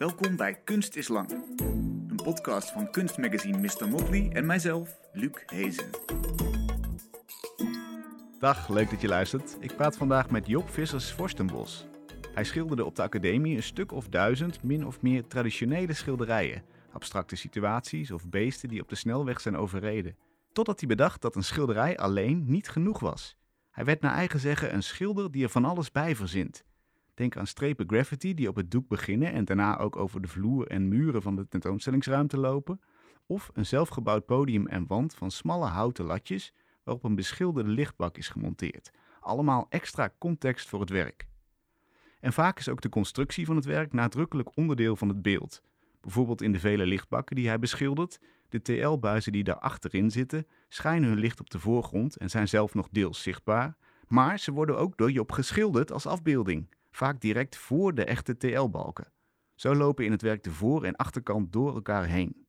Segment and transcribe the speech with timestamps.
[0.00, 1.30] Welkom bij Kunst is Lang.
[2.08, 3.88] Een podcast van kunstmagazine Mr.
[3.88, 5.90] Motley en mijzelf, Luc Hezen.
[8.38, 9.56] Dag, leuk dat je luistert.
[9.58, 11.86] Ik praat vandaag met Job Vissers-Vorstenbos.
[12.34, 16.62] Hij schilderde op de academie een stuk of duizend min of meer traditionele schilderijen.
[16.92, 20.16] Abstracte situaties of beesten die op de snelweg zijn overreden.
[20.52, 23.36] Totdat hij bedacht dat een schilderij alleen niet genoeg was.
[23.70, 26.64] Hij werd naar eigen zeggen een schilder die er van alles bij verzint.
[27.20, 30.66] Denk aan strepen graffiti die op het doek beginnen en daarna ook over de vloer
[30.66, 32.80] en muren van de tentoonstellingsruimte lopen.
[33.26, 36.52] Of een zelfgebouwd podium en wand van smalle houten latjes
[36.84, 38.90] waarop een beschilderde lichtbak is gemonteerd.
[39.20, 41.26] Allemaal extra context voor het werk.
[42.20, 45.62] En vaak is ook de constructie van het werk nadrukkelijk onderdeel van het beeld.
[46.00, 48.20] Bijvoorbeeld in de vele lichtbakken die hij beschildert.
[48.48, 52.74] De TL-buizen die daar achterin zitten, schijnen hun licht op de voorgrond en zijn zelf
[52.74, 53.76] nog deels zichtbaar.
[54.08, 59.12] Maar ze worden ook door Job geschilderd als afbeelding vaak direct voor de echte TL-balken.
[59.54, 62.46] Zo lopen in het werk de voor- en achterkant door elkaar heen.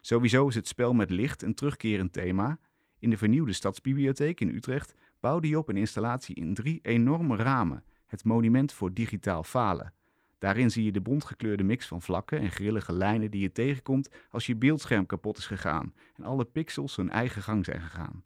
[0.00, 2.58] Sowieso is het spel met licht een terugkerend thema.
[2.98, 8.24] In de vernieuwde Stadsbibliotheek in Utrecht bouwde Job een installatie in drie enorme ramen, het
[8.24, 9.92] monument voor digitaal falen.
[10.38, 14.46] Daarin zie je de bontgekleurde mix van vlakken en grillige lijnen die je tegenkomt als
[14.46, 18.24] je beeldscherm kapot is gegaan en alle pixels hun eigen gang zijn gegaan.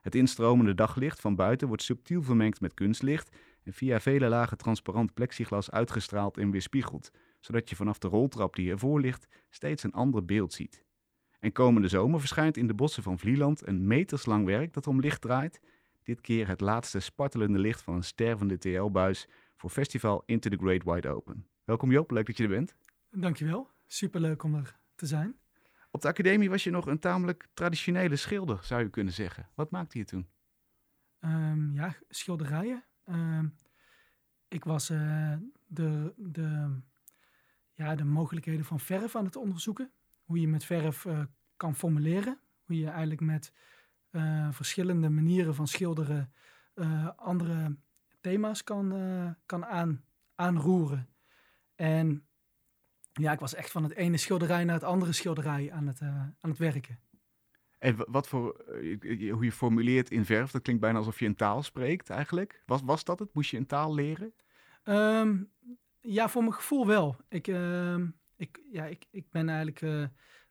[0.00, 3.36] Het instromende daglicht van buiten wordt subtiel vermengd met kunstlicht
[3.68, 8.70] en via vele lagen transparant plexiglas uitgestraald en weerspiegeld, zodat je vanaf de roltrap die
[8.70, 10.84] ervoor ligt steeds een ander beeld ziet.
[11.40, 15.20] En komende zomer verschijnt in de bossen van Vlieland een meterslang werk dat om licht
[15.20, 15.60] draait,
[16.02, 20.82] dit keer het laatste spartelende licht van een stervende TL-buis voor festival Into the Great
[20.84, 21.46] Wide Open.
[21.64, 22.76] Welkom Joop, leuk dat je er bent.
[23.10, 25.36] Dankjewel, superleuk om er te zijn.
[25.90, 29.48] Op de academie was je nog een tamelijk traditionele schilder, zou je kunnen zeggen.
[29.54, 30.28] Wat maakte je toen?
[31.20, 32.84] Um, ja, schilderijen.
[33.08, 33.44] Uh,
[34.48, 35.34] ik was uh,
[35.66, 36.78] de, de,
[37.72, 39.90] ja, de mogelijkheden van verf aan het onderzoeken.
[40.24, 41.20] Hoe je met verf uh,
[41.56, 42.38] kan formuleren.
[42.64, 43.52] Hoe je eigenlijk met
[44.10, 46.32] uh, verschillende manieren van schilderen
[47.16, 47.76] andere
[48.20, 50.04] thema's kan, kan aan,
[50.34, 51.08] aanroeren.
[51.74, 52.26] En
[53.12, 56.36] ja, ik was echt van het ene schilderij naar het andere schilderij aan het, aan
[56.50, 56.98] het werken.
[57.78, 61.36] En wat voor, eh, hoe je formuleert in verf, dat klinkt bijna alsof je een
[61.36, 62.62] taal spreekt eigenlijk.
[62.66, 63.34] Was, was dat het?
[63.34, 64.32] Moest je een taal leren?
[64.84, 65.50] Um,
[66.00, 67.16] ja, voor mijn gevoel wel.
[67.28, 67.96] Ik, uh,
[68.36, 69.90] ik, ja, ik, ik ben eigenlijk, uh,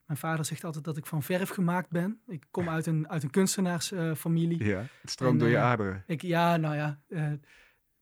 [0.06, 2.20] mijn vader zegt altijd dat ik van verf gemaakt ben.
[2.26, 4.64] Ik kom uit een, uit een kunstenaarsfamilie.
[4.64, 6.04] ja, het stroomt door je eh, aderen.
[6.06, 7.00] Ik, ja, nou ja,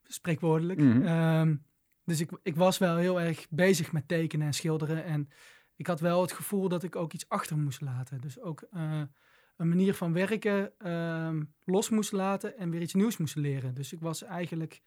[0.03, 0.81] spreekwoordelijk.
[0.81, 1.07] Mhm.
[1.07, 1.65] Um,
[2.05, 5.29] dus ik, ik was wel heel erg bezig met tekenen en schilderen en
[5.77, 8.21] ik had wel het gevoel dat ik ook iets achter moest laten.
[8.21, 9.03] Dus ook uh,
[9.57, 13.75] een manier van werken uh, los moest laten en weer iets nieuws moest leren.
[13.75, 14.83] Dus ik was eigenlijk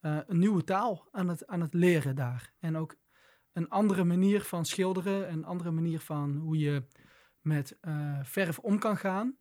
[0.00, 2.52] uh, een nieuwe taal aan het, aan het leren daar.
[2.58, 2.96] En ook
[3.52, 6.86] een andere manier van schilderen, een andere manier van hoe je
[7.40, 9.36] met uh, verf om kan gaan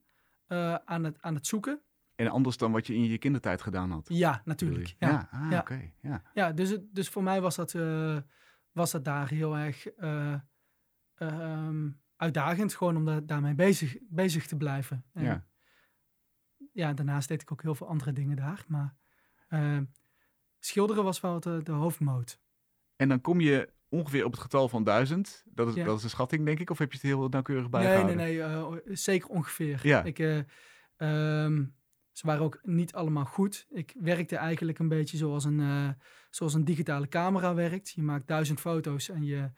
[0.86, 1.82] aan, het, aan het zoeken.
[2.16, 4.08] En anders dan wat je in je kindertijd gedaan had?
[4.10, 4.96] Ja, natuurlijk.
[5.00, 5.60] Ja, ja, ah, ja.
[5.60, 5.74] oké.
[5.74, 5.94] Okay.
[6.02, 6.22] Ja.
[6.34, 7.72] ja, dus, dus voor mij was dat,
[8.72, 9.88] was dat daar heel erg
[11.20, 15.06] um, uitdagend, gewoon om da daarmee bezig, bezig te blijven.
[15.14, 15.46] En ja.
[16.72, 18.66] ja, daarnaast deed ik ook heel veel andere dingen daar.
[18.68, 18.96] Maar
[19.50, 19.80] uh,
[20.60, 22.42] schilderen was wel de, de hoofdmoot.
[22.96, 25.44] En dan kom je ongeveer op het getal van duizend.
[25.46, 25.86] Dat is, ja.
[25.86, 26.70] dat is een schatting, denk ik.
[26.70, 28.18] Of heb je het heel nauwkeurig bijgehouden?
[28.18, 28.76] Nee, nee, nee.
[28.86, 29.88] Uh, zeker ongeveer.
[29.88, 30.04] Ja.
[30.04, 30.38] Ik, uh,
[30.98, 31.76] um,
[32.12, 33.68] ze waren ook niet allemaal goed.
[33.70, 35.90] Ik werkte eigenlijk een beetje zoals een, uh,
[36.30, 37.90] zoals een digitale camera werkt.
[37.90, 39.52] Je maakt duizend foto's en je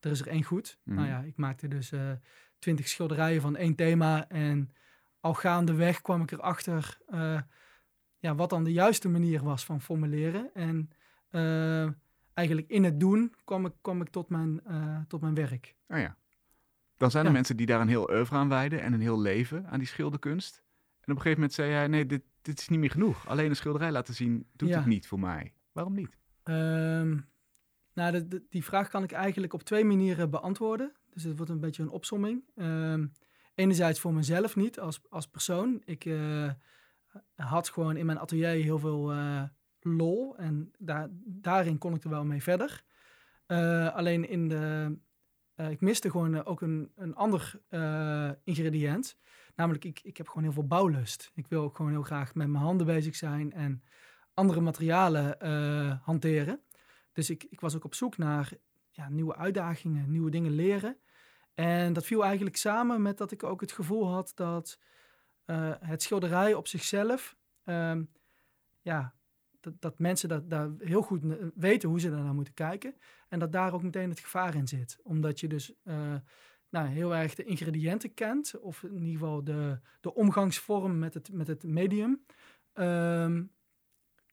[0.00, 0.78] er is er één goed.
[0.84, 0.96] Mhm.
[0.96, 2.12] Nou ja, ik maakte dus uh,
[2.58, 4.28] twintig schilderijen van één thema.
[4.28, 4.70] En
[5.20, 7.40] al gaandeweg kwam ik erachter uh,
[8.18, 10.50] ja, wat dan de juiste manier was van formuleren.
[10.54, 10.90] En
[11.30, 11.88] uh,
[12.34, 14.62] eigenlijk in het doen kwam ik, kwam ik tot, mijn,
[15.08, 15.74] tot mijn werk.
[15.88, 16.16] Oh ja.
[16.96, 17.36] Dan zijn er Ja.
[17.36, 20.56] mensen die daar een heel oeuvre aan wijden en een heel leven aan die schilderkunst.
[21.00, 23.28] En op een gegeven moment zei hij, nee, dit, dit is niet meer genoeg.
[23.28, 24.76] Alleen een schilderij laten zien doet Ja.
[24.76, 25.52] het niet voor mij.
[25.72, 26.16] Waarom niet?
[26.42, 27.18] Ehm,
[27.98, 30.92] nou, de, die vraag kan ik eigenlijk op twee manieren beantwoorden.
[31.12, 32.44] Dus het wordt een beetje een opsomming.
[32.56, 33.06] Ehm,
[33.54, 35.82] enerzijds voor mezelf niet als, als persoon.
[35.84, 36.50] Ik eh,
[37.34, 39.42] had gewoon in mijn atelier heel veel eh,
[39.80, 42.82] lol en daar, daarin kon ik er wel mee verder.
[43.46, 44.96] Eh, alleen in de,
[45.70, 47.60] ik miste gewoon ook een, een ander
[48.44, 49.16] ingrediënt.
[49.54, 51.30] Namelijk, ik, ik heb gewoon heel veel bouwlust.
[51.34, 53.82] Ik wil ook gewoon heel graag met mijn handen bezig zijn en
[54.34, 55.36] andere materialen
[56.02, 56.60] hanteren.
[57.12, 58.52] Dus ik, ik was ook op zoek naar
[58.90, 60.96] ja, nieuwe uitdagingen, nieuwe dingen leren.
[61.54, 64.78] En dat viel eigenlijk samen met dat ik ook het gevoel had dat
[65.44, 68.04] eh, het schilderij op zichzelf, ehm,
[68.80, 69.14] ja,
[69.60, 71.22] dat, dat mensen dat, daar heel goed
[71.54, 72.94] weten hoe ze daarnaar moeten kijken.
[73.28, 74.98] En dat daar ook meteen het gevaar in zit.
[75.02, 76.14] Omdat je dus eh,
[76.68, 78.58] nou, heel erg de ingrediënten kent.
[78.60, 82.24] Of in ieder geval de, de omgangsvorm met het, met het medium.
[82.72, 83.44] Ehm,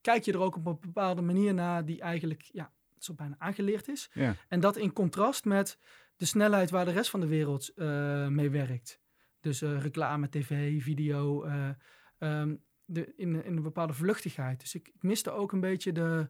[0.06, 3.88] kijk je er ook op een bepaalde manier naar die eigenlijk ja, zo bijna aangeleerd
[3.88, 4.10] is.
[4.14, 4.36] Ja.
[4.48, 5.80] En dat in contrast met
[6.16, 9.02] de snelheid waar de rest van de wereld eh, mee werkt.
[9.40, 11.70] Dus eh, reclame, tv, video, eh,
[12.18, 12.56] ehm,
[12.86, 14.60] de, in, in een bepaalde vluchtigheid.
[14.60, 16.30] Dus ik, ik miste ook een beetje de,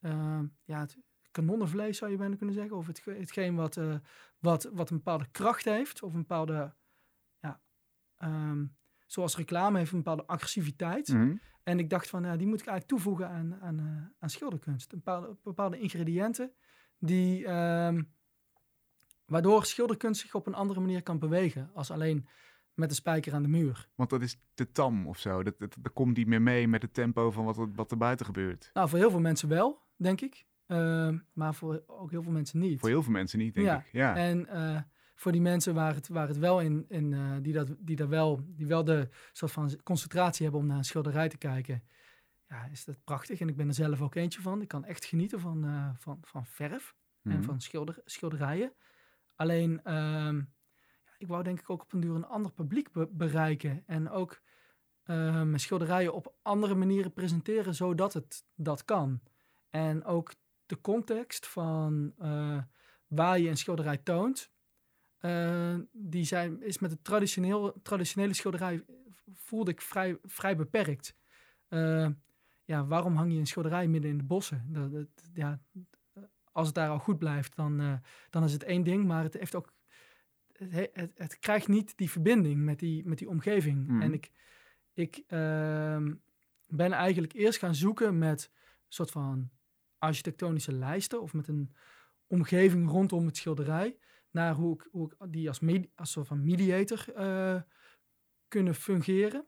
[0.00, 0.98] eh, ja, het
[1.30, 2.76] kanonnenvlees zou je bijna kunnen zeggen.
[2.76, 3.80] Of het, hetgeen wat,
[4.38, 6.02] wat, wat een bepaalde kracht heeft.
[6.02, 6.74] Of een bepaalde,
[7.40, 7.60] ja,
[8.16, 8.64] ehm,
[9.06, 11.08] zoals reclame heeft een bepaalde agressiviteit.
[11.08, 11.36] Mhm.
[11.64, 14.92] En ik dacht van, ja, die moet ik eigenlijk toevoegen aan, aan, eh, aan schilderkunst.
[14.92, 16.52] Een bepaalde, bepaalde ingrediënten
[16.98, 18.02] die, ehm,
[19.26, 21.70] waardoor schilderkunst zich op een andere manier kan bewegen.
[21.74, 22.26] Als alleen
[22.74, 23.88] met een spijker aan de muur.
[23.94, 25.42] Want dat is te tam of zo.
[25.42, 27.96] Dat, dat, dat komt niet meer mee met het tempo van wat, er- wat er
[27.96, 28.70] buiten gebeurt.
[28.72, 30.46] Nou, voor heel veel mensen wel, denk ik.
[30.66, 32.80] Ehm, maar voor ook heel veel mensen niet.
[32.80, 33.76] Voor heel veel mensen niet, denk Ja.
[33.78, 33.92] ik.
[33.92, 34.16] Ja.
[34.16, 34.80] En eh,
[35.14, 38.08] voor die mensen waar het, waar het wel in, in eh, die, dat, die, daar
[38.08, 41.82] wel, die wel de soort van concentratie hebben om naar een schilderij te kijken,
[42.48, 43.40] ja, is dat prachtig.
[43.40, 44.60] En ik ben er zelf ook eentje van.
[44.62, 47.36] Ik kan echt genieten van, eh, van, van verf Mhm.
[47.36, 48.72] en van schilder, schilderijen.
[49.36, 50.36] Alleen, ehm,
[51.04, 53.82] ja, ik wou denk ik ook op een duur een ander publiek be- bereiken.
[53.86, 54.42] En ook
[55.02, 59.20] eh, mijn schilderijen op andere manieren presenteren, zodat het dat kan.
[59.70, 60.34] En ook
[60.66, 62.14] de context van
[63.06, 64.52] waar je een schilderij toont,
[65.24, 68.84] eh, die zijn, is met traditioneel, traditionele schilderij
[69.32, 71.16] voelde ik vrij, vrij beperkt.
[71.68, 72.08] Eh,
[72.64, 74.64] ja, waarom hang je een schilderij midden in de bossen?
[74.68, 75.60] Dat, dat- ja,
[76.52, 77.94] als het daar al goed blijft, dan, eh,
[78.30, 79.04] dan is het één ding.
[79.04, 79.72] Maar het heeft ook.
[80.52, 83.86] Het, he- het, het krijgt niet die verbinding met die, met die omgeving.
[83.86, 84.02] Mhm.
[84.02, 84.30] En ik,
[84.92, 86.14] ik ehm,
[86.66, 89.50] ben eigenlijk eerst gaan zoeken met een soort van
[89.98, 91.74] architectonische lijsten of met een
[92.26, 93.96] omgeving rondom het schilderij.
[94.34, 97.60] Naar hoe ik, hoe ik die als, medi- als soort van mediator eh,
[98.48, 99.46] kunnen fungeren.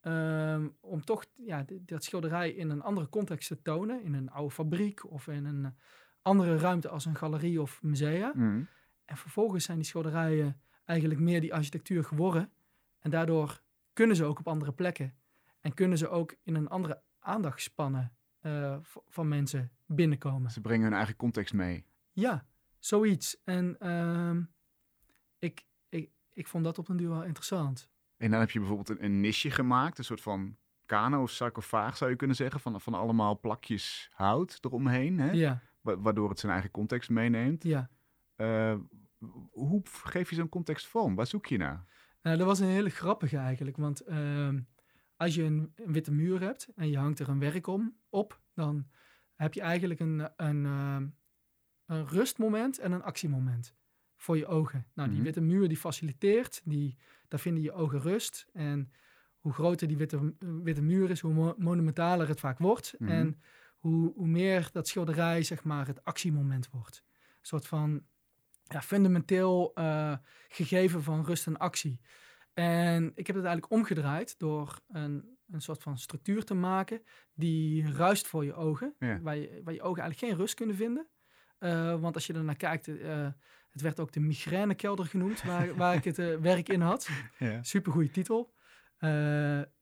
[0.00, 4.02] Ehm, om toch ja, dat schilderij in een andere context te tonen.
[4.02, 5.74] In een oude fabriek of in een
[6.22, 8.32] andere ruimte als een galerie of musea.
[8.34, 8.62] Mhm.
[9.04, 12.52] En vervolgens zijn die schilderijen eigenlijk meer die architectuur geworden.
[12.98, 13.62] En daardoor
[13.92, 15.14] kunnen ze ook op andere plekken.
[15.60, 18.76] En kunnen ze ook in een andere aandachtspannen eh,
[19.08, 20.50] van mensen binnenkomen.
[20.50, 21.84] Ze brengen hun eigen context mee.
[22.12, 22.46] Ja,
[22.84, 23.40] zoiets.
[23.44, 24.42] En ehm,
[25.38, 27.90] ik, ik, ik vond dat op een duur wel interessant.
[28.16, 30.56] En dan heb je bijvoorbeeld een, een nisje gemaakt, een soort van
[30.86, 35.30] kano of sarcofaag zou je kunnen zeggen, van, van allemaal plakjes hout eromheen, hè?
[35.30, 37.62] Ja, Wa- waardoor het zijn eigen context meeneemt.
[37.62, 37.90] ja.
[38.36, 38.76] Eh,
[39.50, 41.14] hoe geef je zo'n context vorm?
[41.14, 41.84] Waar zoek je naar?
[42.22, 43.76] Nou, dat was een hele grappige eigenlijk.
[43.76, 44.60] Want ehm,
[45.16, 48.40] als je een, een witte muur hebt en je hangt er een werk om, op,
[48.54, 48.86] dan
[49.34, 51.06] heb je eigenlijk een, een, ehm,
[51.86, 53.74] een rustmoment en een actiemoment
[54.16, 54.86] voor je ogen.
[54.94, 55.24] Nou, die Mhm.
[55.26, 56.96] witte muur die faciliteert, die,
[57.28, 58.46] daar vinden je ogen rust.
[58.52, 58.92] En
[59.38, 62.94] hoe groter die witte, witte muur is, hoe mo- monumentaler het vaak wordt.
[62.98, 63.10] Mhm.
[63.10, 63.40] En
[63.78, 67.04] hoe, hoe meer dat schilderij, zeg maar, het actiemoment wordt.
[67.06, 68.04] Een soort van
[68.64, 70.16] ja, fundamenteel eh,
[70.48, 72.00] gegeven van rust en actie.
[72.54, 77.02] En ik heb het eigenlijk omgedraaid door een, een soort van structuur te maken
[77.34, 78.94] die ruist voor je ogen.
[78.98, 79.20] Ja.
[79.20, 81.06] Waar, je, waar je ogen eigenlijk geen rust kunnen vinden.
[81.62, 83.26] Eh, want als je er naar kijkt, eh,
[83.70, 87.08] het werd ook de migrainekelder genoemd, waar, waar ik het eh, werk in had.
[87.38, 87.62] Ja.
[87.62, 88.54] Super goede titel.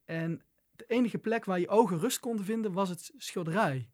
[0.05, 0.41] En
[0.75, 3.89] de enige plek waar je ogen rust konden vinden was het schilderij.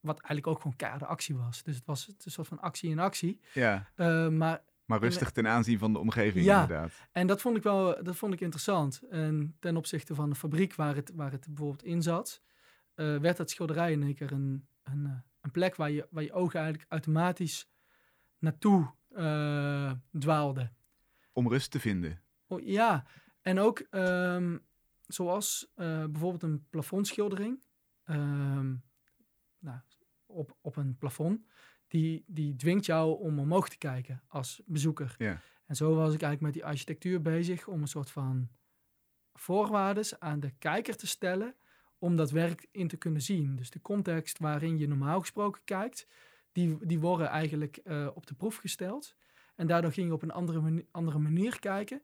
[0.00, 1.62] Wat eigenlijk ook gewoon keiharde actie was.
[1.62, 3.40] Dus het was een soort van actie in actie.
[3.52, 3.90] ja,
[4.30, 6.60] maar, maar rustig ten aanzien van de omgeving Ja.
[6.60, 6.92] inderdaad.
[7.12, 9.02] en dat vond ik wel dat vond ik interessant.
[9.10, 12.42] En ten opzichte van de fabriek waar het, waar het bijvoorbeeld in zat,
[12.94, 16.60] werd dat schilderij in één keer een, een, een plek waar je, waar je ogen
[16.60, 17.70] eigenlijk automatisch
[18.38, 20.76] naartoe eh, dwaalden.
[21.32, 22.22] Om rust te vinden.
[22.46, 23.06] Oh, ja,
[23.40, 24.58] en ook ehm,
[25.06, 27.64] zoals eh, bijvoorbeeld een plafondschildering
[28.04, 28.74] ehm,
[29.58, 29.80] nou,
[30.26, 31.46] op, op een plafond,
[31.88, 35.14] die, die dwingt jou om omhoog te kijken als bezoeker.
[35.18, 35.40] Ja.
[35.66, 38.48] En zo was ik eigenlijk met die architectuur bezig om een soort van
[39.32, 41.54] voorwaarden aan de kijker te stellen
[42.00, 43.56] om dat werk in te kunnen zien.
[43.56, 46.06] Dus de context waarin je normaal gesproken kijkt,
[46.52, 49.16] die, die worden eigenlijk eh, op de proef gesteld.
[49.56, 52.02] En daardoor ging je op een andere, mani- andere manier kijken.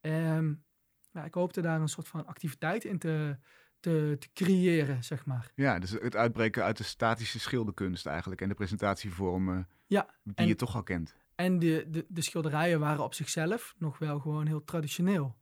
[0.00, 0.64] En
[1.12, 3.38] ja, ik hoopte daar een soort van activiteit in te,
[3.80, 5.50] te, te creëren, zeg maar.
[5.54, 10.46] Ja, dus het uitbreken uit de statische schilderkunst eigenlijk en de presentatievormen Ja, die en-
[10.46, 11.16] je toch al kent.
[11.34, 15.36] En de, de, de schilderijen waren op zichzelf nog wel gewoon heel traditioneel.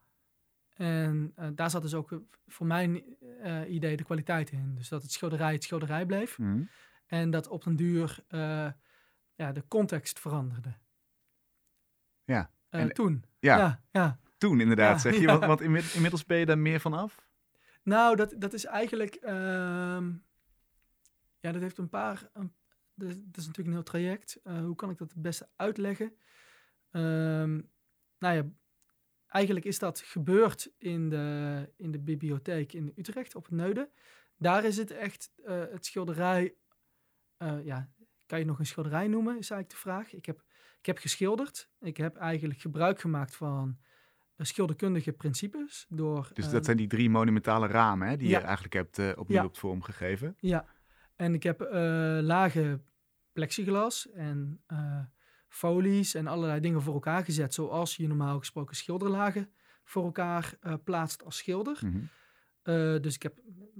[0.74, 4.74] En eh, daar zat dus ook eh, voor mijn eh, idee de kwaliteit in.
[4.74, 6.38] Dus dat het schilderij het schilderij bleef.
[6.38, 6.62] Mhm.
[7.06, 8.24] En dat op den duur
[9.36, 10.74] ja, de context veranderde.
[12.24, 13.24] Ja, en- toen.
[13.38, 14.18] Ja, ja, ja.
[14.38, 15.26] toen inderdaad, Ja, zeg je.
[15.32, 17.28] Want, want inmid- inmiddels ben je daar meer van af?
[17.82, 19.14] Nou, dat, dat is eigenlijk.
[19.14, 20.12] ehm,
[21.40, 22.28] ja, dat heeft een paar.
[22.32, 22.52] Een,
[22.94, 24.40] dat, is natuurlijk een heel traject.
[24.44, 26.16] Hoe kan ik dat het beste uitleggen?
[26.90, 27.60] Ehm,
[28.18, 28.44] nou ja,
[29.34, 33.90] eigenlijk is dat gebeurd in de, in de bibliotheek in Utrecht op het Neude.
[34.36, 36.54] Daar is het echt eh, het schilderij.
[37.36, 37.88] eh, ja,
[38.26, 39.38] kan je het nog een schilderij noemen?
[39.38, 40.12] Is eigenlijk de vraag.
[40.12, 40.42] Ik heb,
[40.78, 41.68] ik heb geschilderd.
[41.80, 43.78] Ik heb eigenlijk gebruik gemaakt van
[44.36, 45.86] eh, schilderkundige principes.
[45.88, 48.38] Door, Dus dat zijn die drie monumentale ramen hè, die Ja.
[48.38, 49.44] je eigenlijk hebt opnieuw Ja.
[49.44, 50.34] op vorm gegeven.
[50.38, 50.66] Ja,
[51.16, 52.80] en ik heb eh, lage
[53.32, 54.62] plexiglas en
[55.54, 59.50] folies en allerlei dingen voor elkaar gezet, zoals je normaal gesproken schilderlagen
[59.84, 61.78] voor elkaar eh, plaatst als schilder.
[61.84, 61.98] Mhm.
[62.62, 63.34] Eh, dus ik heb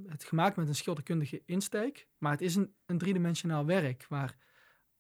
[0.07, 4.37] het gemaakt met een schilderkundige insteek, maar het is een, een driedimensionaal werk waar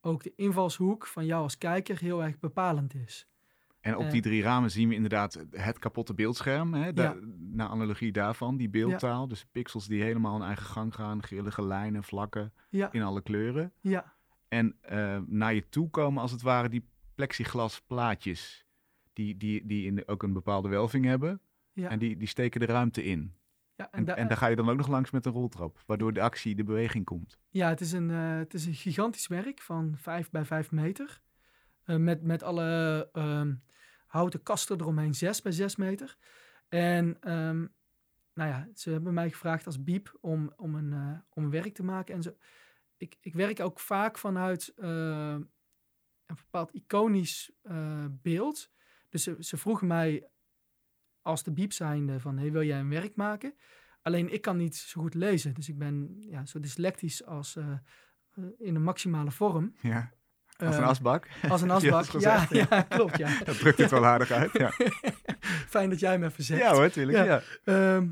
[0.01, 3.29] ook de invalshoek van jou als kijker heel erg bepalend is.
[3.81, 4.11] En op Eh.
[4.11, 6.75] die drie ramen zien we inderdaad het kapotte beeldscherm.
[6.75, 9.29] Hè, Naar analogie daarvan, die beeldtaal.
[9.29, 11.23] Dus pixels die helemaal een eigen gang gaan.
[11.23, 13.73] Grillige lijnen, vlakken Ja, in alle kleuren.
[13.81, 14.14] ja,
[14.55, 18.67] En eh, naar je toe komen als het ware die plexiglas plaatjes.
[19.13, 21.41] Die, die, die in de- ook een bepaalde welving hebben.
[21.73, 21.89] ja.
[21.91, 23.35] En die, die steken de ruimte in.
[23.75, 25.83] ja, En, da- en daar ga je dan ook nog langs met een roltrap.
[25.87, 27.39] Waardoor de actie, de beweging komt.
[27.49, 31.21] Ja, het is een, eh, het is een gigantisch werk van 5 bij 5 meter.
[31.85, 33.55] Eh, met, met alle ehm,
[34.07, 36.17] houten kasten eromheen 6 bij 6 meter.
[36.69, 37.59] En ehm,
[38.35, 41.85] nou ja, ze hebben mij gevraagd als biep om, om, een, om een werk te
[41.85, 42.15] maken.
[42.15, 42.31] En zo.
[42.97, 44.89] Ik, ik werk ook vaak vanuit eh,
[46.27, 48.71] een bepaald iconisch eh, beeld.
[49.09, 50.29] Dus ze, ze vroegen mij
[51.23, 53.55] als de biep zijnde van, hey, wil jij een werk maken?
[54.03, 55.55] Alleen ik kan niet zo goed lezen.
[55.55, 57.75] Dus ik ben ja, zo dyslectisch als eh,
[58.59, 59.75] in de maximale vorm.
[59.81, 60.13] Ja,
[60.57, 61.29] als een Eh, asbak.
[61.49, 62.05] Als een asbak.
[62.07, 62.45] Ja,
[62.89, 63.17] klopt.
[63.19, 63.39] Ja.
[63.45, 64.53] Dat drukt het wel aardig uit.
[64.53, 64.71] Ja,
[65.75, 66.61] Fijn dat jij hem even zegt.
[66.63, 67.19] ja hoor, tuurlijk.
[67.19, 67.43] Ja.
[67.65, 68.05] Ja.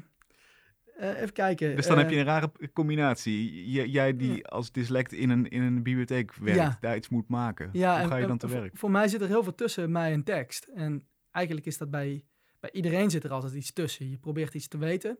[1.02, 1.76] Eh, even kijken.
[1.76, 3.70] Dus dan heb eh, je een rare combinatie.
[3.70, 6.76] J- jij die als dyslect in een, in een bibliotheek werkt, Ja.
[6.80, 7.68] daar iets moet maken.
[7.72, 8.76] Ja, Hoe ga je dan te werk?
[8.78, 10.64] Voor mij zit er heel veel tussen mij en tekst.
[10.64, 12.24] En eigenlijk is dat bij,
[12.60, 14.10] bij iedereen zit er altijd iets tussen.
[14.10, 15.18] Je probeert iets te weten.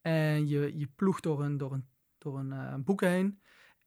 [0.00, 1.86] En je, je ploegt door een, door een,
[2.18, 3.40] door een eh, boek heen.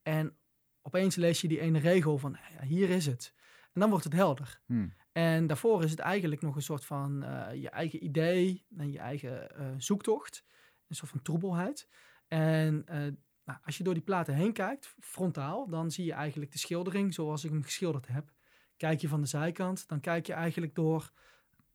[0.03, 0.37] En
[0.81, 3.33] opeens lees je die ene regel van, ja, hier is het.
[3.73, 4.61] En dan wordt het helder.
[4.65, 4.87] Hm.
[5.11, 8.99] En daarvoor is het eigenlijk nog een soort van eh, je eigen idee en je
[8.99, 10.43] eigen eh, zoektocht.
[10.87, 11.89] Een soort van troebelheid.
[12.27, 12.97] En eh,
[13.45, 17.13] nou, als je door die platen heen kijkt, frontaal, dan zie je eigenlijk de schildering
[17.13, 18.33] zoals ik hem geschilderd heb.
[18.77, 21.11] Kijk je van de zijkant, dan kijk je eigenlijk door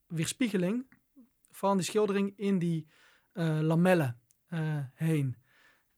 [0.06, 0.86] weerspiegeling
[1.50, 2.88] van die schildering in die
[3.32, 5.36] eh, lamellen eh, heen.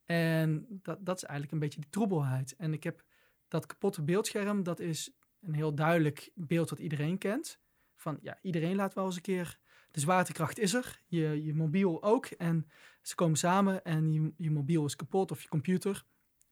[0.05, 2.57] En dat, dat is eigenlijk een beetje die troebelheid.
[2.57, 3.05] En ik heb
[3.49, 7.61] dat kapotte beeldscherm, dat is een heel duidelijk beeld wat iedereen kent.
[7.95, 9.59] Van ja, iedereen laat wel eens een keer.
[9.95, 12.27] De zwaartekracht is er, je, je mobiel ook.
[12.27, 12.67] En
[13.03, 16.05] ze komen samen en je, je mobiel is kapot of je computer.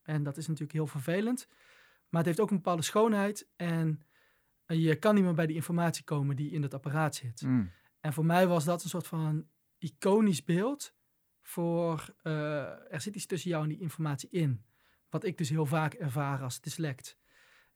[0.03, 1.49] En dat is natuurlijk heel vervelend.
[2.09, 3.49] Maar het heeft ook een bepaalde schoonheid.
[3.57, 4.03] En
[4.67, 7.41] je kan niet meer bij die informatie komen die in dat apparaat zit.
[7.41, 7.65] Hm.
[8.01, 9.47] En voor mij was dat een soort van
[9.79, 10.95] iconisch beeld
[11.41, 14.65] voor eh, er zit iets tussen jou en die informatie in.
[15.09, 17.19] Wat ik dus heel vaak ervaar als dyslect.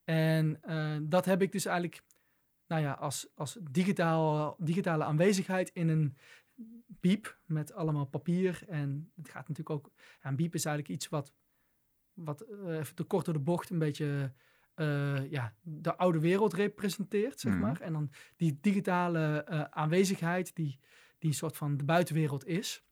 [0.05, 2.03] En eh, dat heb ik dus eigenlijk
[2.67, 6.17] nou ja, als, als digitaal, digitale aanwezigheid in een
[6.87, 8.63] biep met allemaal papier.
[8.69, 9.91] En het gaat natuurlijk ook...
[10.23, 11.33] Ja, een biep is eigenlijk iets wat,
[12.15, 14.33] wat eh, even te kort door de bocht een beetje...
[14.75, 17.61] eh, ja, de oude wereld representeert, zeg Mhm.
[17.63, 17.81] maar.
[17.81, 20.79] En dan die digitale eh, aanwezigheid, die,
[21.19, 22.85] die een soort van de buitenwereld is,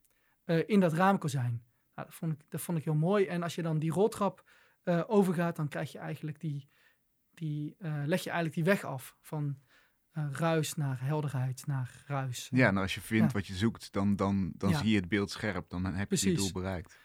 [0.66, 1.62] in dat raamkozijn.
[1.94, 3.26] Nou, dat, vond ik, dat vond ik heel mooi.
[3.26, 4.50] En als je dan die roltrap
[5.06, 6.68] overgaat, dan krijg je eigenlijk die,
[7.36, 9.58] die eh, leg je eigenlijk die weg af van
[10.10, 12.48] eh, ruis naar helderheid, naar ruis.
[12.50, 13.38] Ja, nou als je vindt Ja.
[13.38, 14.78] wat je zoekt, dan, dan, dan Ja.
[14.78, 15.68] zie je het beeld scherp.
[15.70, 17.02] Dan heb je je doel bereikt.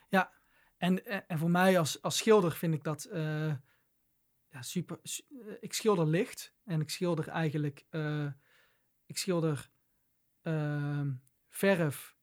[0.78, 3.54] En, en, en voor mij als, als schilder vind ik dat eh,
[4.50, 5.00] ja, super.
[5.04, 7.86] su- eh, ik schilder licht en ik schilder eigenlijk.
[7.90, 8.26] eh,
[9.06, 9.70] ik schilder
[10.42, 11.12] ehm,
[11.50, 12.18] verf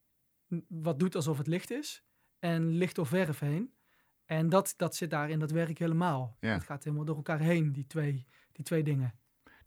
[0.67, 2.05] wat doet alsof het licht is.
[2.39, 3.73] En licht door verf heen.
[4.27, 6.37] En dat, dat zit daar in dat werk helemaal.
[6.39, 6.53] Ja.
[6.53, 9.13] Het gaat helemaal door elkaar heen, die twee, die twee dingen.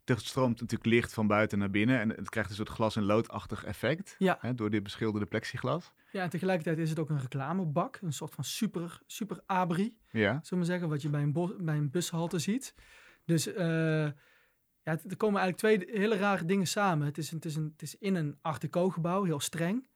[0.04, 2.00] Er stroomt natuurlijk licht van buiten naar binnen.
[2.00, 4.14] En het krijgt een soort glas- en loodachtig effect.
[4.18, 4.38] Ja.
[4.40, 5.92] Hè, door dit beschilderde plexiglas.
[6.12, 7.98] Ja, en tegelijkertijd is het ook een reclamebak.
[8.02, 9.96] Een soort van super, super abri.
[10.10, 10.20] Ja.
[10.30, 12.74] zullen we maar zeggen, wat je bij een, bij een bushalte ziet.
[13.24, 13.66] Dus eh,
[14.82, 17.06] ja, er komen eigenlijk twee hele rare dingen samen.
[17.06, 19.88] Het is, een- het is, een, het is in een art deco gebouw, heel streng.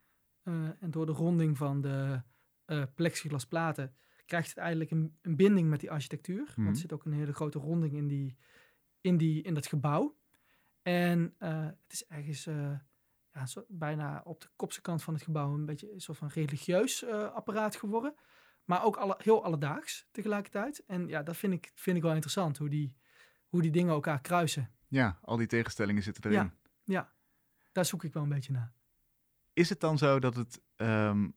[0.42, 2.22] eh, en door de ronding van de
[2.64, 3.94] eh plexiglasplaten
[4.24, 6.44] krijgt het eigenlijk een, een binding met die architectuur.
[6.44, 6.62] Mhm.
[6.62, 8.36] Want er zit ook een hele grote ronding in, die,
[9.00, 10.16] in, die, in dat gebouw.
[10.82, 12.78] En eh, het is ergens eh,
[13.32, 16.28] ja, zo, bijna op de kopse kant van het gebouw een beetje een soort van
[16.28, 18.14] religieus eh, apparaat geworden.
[18.64, 20.84] Maar ook alle, heel alledaags tegelijkertijd.
[20.86, 22.96] En ja, dat vind ik, vind ik wel interessant, hoe die,
[23.46, 24.70] hoe die dingen elkaar kruisen.
[24.88, 26.42] Ja, al die tegenstellingen zitten erin.
[26.44, 26.54] Ja.
[26.84, 27.12] Ja,
[27.72, 28.72] daar zoek ik wel een beetje naar.
[29.52, 31.28] Is het dan zo dat het ehm,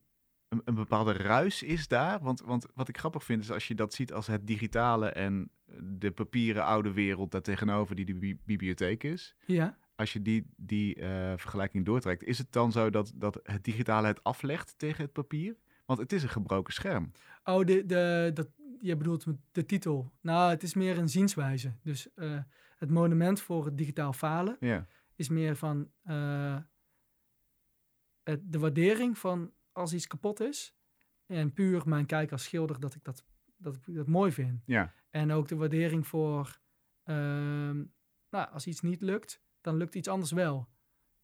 [0.48, 2.20] een, een bepaalde ruis is daar?
[2.20, 5.50] Want, want wat ik grappig vind is als je dat ziet als het digitale en
[5.82, 9.34] de papieren oude wereld daartegenover die de bi- bibliotheek is.
[9.46, 13.64] Ja, Als je die, die eh, vergelijking doortrekt, is het dan zo dat, dat het
[13.64, 15.56] digitale het aflegt tegen het papier?
[15.86, 17.12] Want het is een gebroken scherm.
[17.44, 18.48] Oh, de, de, dat,
[18.80, 20.12] je bedoelt de titel.
[20.20, 21.72] Nou, het is meer een zienswijze.
[21.82, 22.38] Dus eh,
[22.76, 24.86] het monument voor het digitaal falen Ja,
[25.16, 26.56] is meer van eh,
[28.22, 30.76] het- de waardering van als iets kapot is.
[31.26, 33.24] En puur mijn kijk als schilder dat ik dat,
[33.56, 34.62] dat, ik dat mooi vind.
[34.66, 36.60] ja, En ook de waardering voor,
[37.04, 37.76] ehm,
[38.30, 40.68] nou, als iets niet lukt, dan lukt iets anders wel.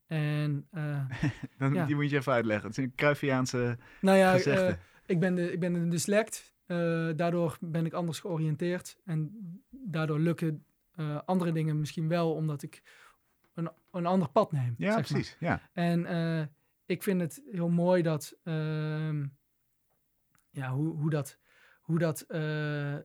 [0.07, 1.07] En eh,
[1.59, 1.87] dan, Ja.
[1.87, 2.69] die moet je even uitleggen.
[2.69, 4.67] Het is een Cruyffiaanse nou ja, gezegde.
[4.67, 4.75] eh,
[5.07, 6.55] ik, ben de, ik ben een dyslect.
[6.67, 6.77] eh,
[7.17, 8.97] daardoor ben ik anders georiënteerd.
[9.05, 9.39] En
[9.71, 10.65] daardoor lukken
[11.25, 12.83] andere dingen misschien wel, omdat ik
[13.55, 14.75] een, een ander pad neem.
[14.79, 15.03] ja, maar.
[15.03, 15.37] precies.
[15.41, 15.61] Ja.
[15.73, 16.47] En eh,
[16.87, 19.27] ik vind het heel mooi dat, ehm,
[20.51, 21.39] ja, hoe, hoe dat,
[21.81, 22.97] hoe dat, eh,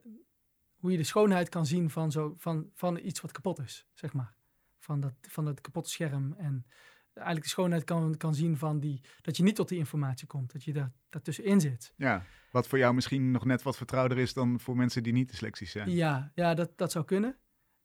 [0.76, 4.14] hoe je de schoonheid kan zien van, zo, van, van iets wat kapot is, zeg
[4.14, 4.38] maar.
[4.80, 6.34] Van dat, van dat kapotte scherm.
[6.38, 6.66] En
[7.14, 10.52] eigenlijk de schoonheid kan, kan zien van die, dat je niet tot die informatie komt,
[10.52, 11.94] dat je daar, daartussenin zit.
[11.98, 15.30] ja, wat voor jou misschien nog net wat vertrouwder is dan voor mensen die niet
[15.30, 15.92] dyslexisch zijn.
[15.92, 17.38] Ja, ja dat, dat zou kunnen.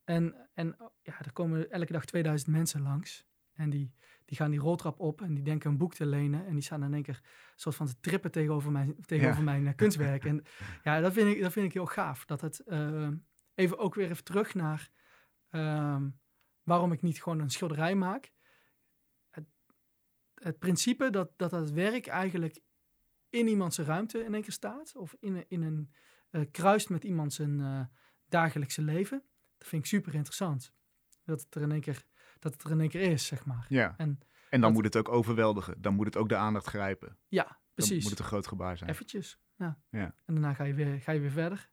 [0.05, 3.27] En, en ja, er komen elke dag 2000 mensen langs.
[3.53, 6.47] En die, die gaan die roltrap op en die denken een boek te lenen.
[6.47, 9.45] En die staan in één keer een soort van te trippen tegenover mijn, tegenover Ja.
[9.45, 10.25] mijn eh, kunstwerk.
[10.25, 10.43] En
[10.85, 12.25] ja, dat vind ik, dat vind ik heel gaaf.
[12.25, 13.09] Dat het eh,
[13.55, 14.91] even ook weer even terug naar
[15.51, 16.09] ehm,
[16.63, 18.33] waarom ik niet gewoon een schilderij maak.
[19.31, 19.45] Het,
[20.35, 22.61] het principe dat, dat het werk eigenlijk
[23.29, 24.97] in iemands ruimte in één keer staat.
[24.97, 25.93] Of in, een- in een
[26.31, 27.81] eh, kruist met iemand zijn eh,
[28.29, 29.23] dagelijkse leven.
[29.59, 30.73] Dat vind ik super interessant.
[31.25, 32.05] Dat het er in één keer,
[32.45, 33.67] dat het er in één keer is, zeg maar.
[33.69, 33.95] Ja.
[33.97, 34.19] En En
[34.51, 35.83] dan dat- moet het ook overweldigen.
[35.83, 37.17] Dan moet het ook de aandacht grijpen.
[37.29, 38.03] ja, Dan precies.
[38.03, 38.91] moet het een groot gebaar zijn.
[38.91, 39.79] Eventjes, ja.
[39.91, 40.15] Ja.
[40.25, 41.71] En daarna ga je weer, ga je weer verder.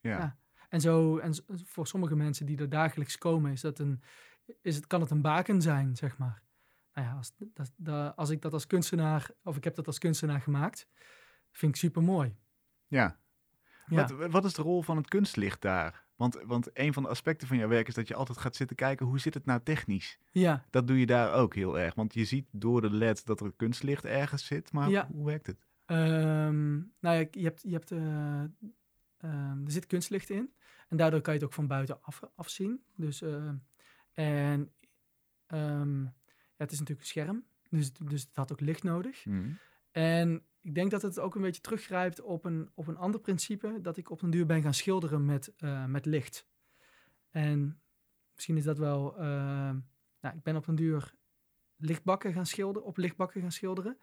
[0.00, 0.18] Ja.
[0.18, 0.38] ja.
[0.68, 4.02] En, zo, en voor sommige mensen die er dagelijks komen, is dat een,
[4.62, 6.42] is het, kan het een baken zijn, zeg maar.
[6.94, 9.98] Nou ja, als, dat, dat- als ik dat als kunstenaar, of ik heb dat als
[9.98, 10.88] kunstenaar gemaakt,
[11.52, 12.36] vind ik super mooi.
[12.86, 13.18] ja.
[13.88, 14.06] Ja.
[14.06, 16.05] Wat, wat is de rol van het kunstlicht daar?
[16.16, 18.76] Want, want een van de aspecten van jouw werk is dat je altijd gaat zitten
[18.76, 20.18] kijken hoe zit het nou technisch.
[20.30, 21.94] ja, Dat doe je daar ook heel erg.
[21.94, 24.72] Want je ziet door de led dat er kunstlicht ergens zit.
[24.72, 25.08] Maar Ja.
[25.12, 25.66] hoe werkt het?
[25.84, 28.42] Ehm, nou ja, je hebt, je hebt, eh,
[29.16, 30.52] ehm, er zit kunstlicht in.
[30.88, 32.82] En daardoor kan je het ook van buiten af, afzien.
[32.94, 33.48] Dus, eh,
[34.12, 34.72] en
[35.46, 36.12] ehm, ja,
[36.56, 37.44] het is natuurlijk een scherm.
[37.70, 39.24] Dus, het- dus het had ook licht nodig.
[39.24, 39.50] Mhm.
[39.90, 43.80] En ik denk dat het ook een beetje teruggrijpt op een, op een ander principe.
[43.80, 46.46] Dat ik op een duur ben gaan schilderen met, eh, met licht.
[47.30, 47.80] En
[48.34, 49.16] misschien is dat wel...
[49.16, 49.24] eh,
[50.20, 51.14] nou, ik ben op een duur
[51.76, 53.98] lichtbakken gaan schilderen, op lichtbakken gaan schilderen.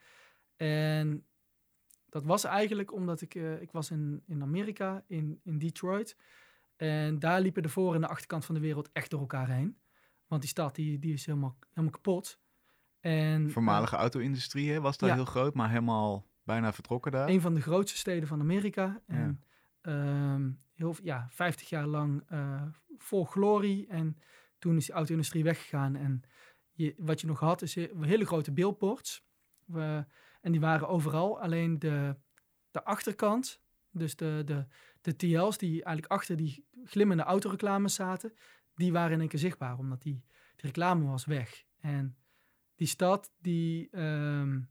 [0.56, 1.26] En
[2.10, 3.36] dat was eigenlijk omdat ik...
[3.36, 6.18] eh, ik was in, in Amerika, in, in Detroit.
[6.76, 9.78] En daar liepen de voor- en de achterkant van de wereld echt door elkaar heen.
[10.28, 12.40] Want die stad die, die is helemaal, helemaal kapot.
[13.00, 15.16] En, Voormalige auto-industrie was daar ja.
[15.16, 17.30] heel groot, maar helemaal bijna vertrokken daar.
[17.30, 19.02] een van de grootste steden van Amerika.
[19.08, 19.44] En
[19.82, 22.64] ehm, heel, ja, 50 jaar lang eh,
[22.98, 23.88] vol glorie.
[23.88, 24.18] En
[24.58, 25.96] toen is de auto-industrie weggegaan.
[25.96, 26.22] En
[26.72, 29.26] je, wat je nog had, is he- hele grote billboards.
[29.66, 30.06] We-
[30.42, 31.40] en die waren overal.
[31.42, 32.16] Alleen de,
[32.72, 34.66] de achterkant, dus de, de,
[35.02, 38.34] de TL's die eigenlijk achter die glimmende autoreclames zaten,
[38.76, 40.24] die waren in één keer zichtbaar, omdat die,
[40.56, 41.64] die reclame was weg.
[41.80, 42.18] En
[42.76, 44.62] die stad, die, ehm,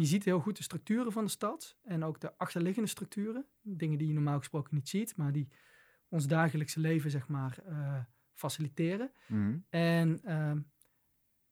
[0.00, 3.46] je ziet heel goed de structuren van de stad en ook de achterliggende structuren.
[3.62, 5.48] Dingen die je normaal gesproken niet ziet, maar die
[6.08, 7.98] ons dagelijkse leven, zeg maar, eh,
[8.32, 9.12] faciliteren.
[9.26, 9.58] Mhm.
[9.68, 10.60] En ehm,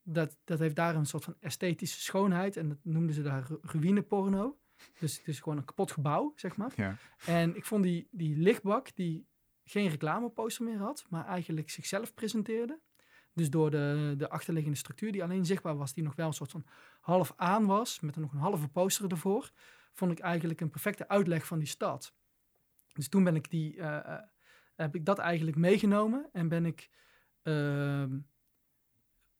[0.02, 2.56] dat, dat heeft daar een soort van esthetische schoonheid.
[2.56, 4.58] En dat noemden ze daar ru- ruïneporno.
[4.98, 6.72] Dus het is gewoon een kapot gebouw, zeg maar.
[6.76, 6.96] Ja.
[7.26, 9.26] En ik vond die, die lichtbak, die
[9.64, 12.80] geen reclameposter meer had, maar eigenlijk zichzelf presenteerde.
[13.38, 16.50] Dus door de, de achterliggende structuur die alleen zichtbaar was, die nog wel een soort
[16.50, 16.64] van
[17.00, 19.50] half aan was, met er nog een halve poster ervoor,
[19.92, 22.14] vond ik eigenlijk een perfecte uitleg van die stad.
[22.92, 24.22] Dus toen ben ik die, eh, eh,
[24.76, 26.90] heb ik dat eigenlijk meegenomen en ben ik
[27.42, 28.18] ehm,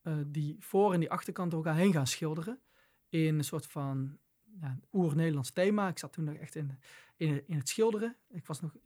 [0.03, 2.61] eh, die voor- en die achterkant door elkaar heen gaan schilderen
[3.09, 4.19] in een soort van
[4.61, 5.89] ja, oer-Nederlands thema.
[5.89, 6.79] Ik zat toen nog echt in,
[7.17, 8.17] in, in het schilderen.
[8.29, 8.77] Ik was nog,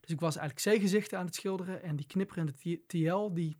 [0.00, 1.82] dus ik was eigenlijk zeegezichten aan het schilderen.
[1.82, 3.56] En die knipperende TL, die,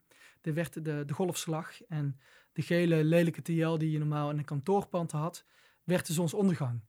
[0.47, 1.83] die werd de, de golfslag.
[1.83, 2.21] En
[2.53, 5.45] de gele lelijke TL die je normaal in een kantoorpand had,
[5.85, 6.81] werd de zonsondergang.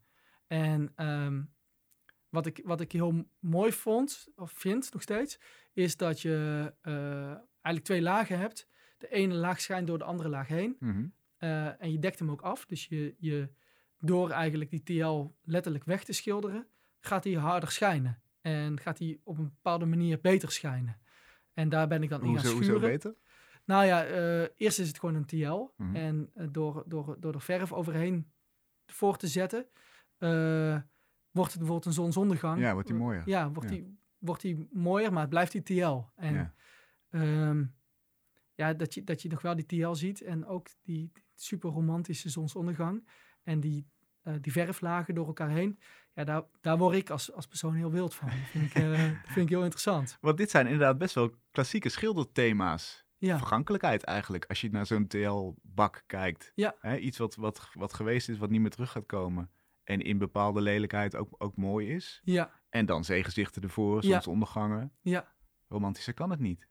[0.47, 1.41] En ehm,
[2.29, 5.39] wat, ik, wat ik heel mooi vond, of vind nog steeds,
[5.73, 7.27] is dat je eh,
[7.61, 8.67] eigenlijk twee lagen hebt.
[8.97, 10.75] De ene laag schijnt door de andere laag heen.
[10.79, 11.05] Mhm.
[11.37, 12.65] Eh, en je dekt hem ook af.
[12.65, 13.49] Dus je, je,
[13.99, 16.67] door eigenlijk die TL letterlijk weg te schilderen,
[16.99, 18.21] gaat hij harder schijnen.
[18.41, 20.97] En gaat hij op een bepaalde manier beter schijnen.
[21.53, 22.89] En daar ben ik dan in gaan Hoezo, hoezo schuren.
[22.89, 23.15] beter?
[23.67, 25.69] Nou ja, eh, eerst is het gewoon een TL.
[25.75, 25.95] Mhm.
[25.95, 28.31] En eh, door, door, door er verf overheen
[28.85, 29.65] voor te zetten,
[30.17, 30.77] eh,
[31.31, 32.59] wordt het bijvoorbeeld een zonsondergang.
[32.59, 33.23] Ja, wordt die mooier.
[33.25, 33.75] Ja, wordt, Ja.
[33.75, 36.03] Die, wordt die mooier, maar het blijft die TL.
[36.15, 36.53] En Ja.
[37.09, 37.65] Ehm,
[38.55, 42.29] ja, dat je, dat je nog wel die TL ziet en ook die super romantische
[42.29, 43.07] zonsondergang
[43.43, 43.87] en die,
[44.41, 45.79] die verflagen door elkaar heen.
[46.13, 48.27] Ja, daar, daar word ik als, als persoon heel wild van.
[48.27, 48.97] Dat vind ik, dat
[49.33, 50.17] vind ik heel interessant.
[50.21, 53.06] Want dit zijn inderdaad best wel klassieke schilderthema's.
[53.19, 56.51] Ja, Vergankelijkheid eigenlijk, als je naar zo'n TL-bak kijkt.
[56.55, 56.75] Ja.
[56.79, 59.51] Hè, iets wat, wat, wat geweest is, wat niet meer terug gaat komen.
[59.83, 62.21] En in bepaalde lelijkheid ook, ook mooi is.
[62.23, 64.09] ja, En dan zeegezichten ervoor, Ja.
[64.11, 64.91] zonsondergangen.
[65.01, 65.35] ja.
[65.67, 66.67] Romantischer kan het niet.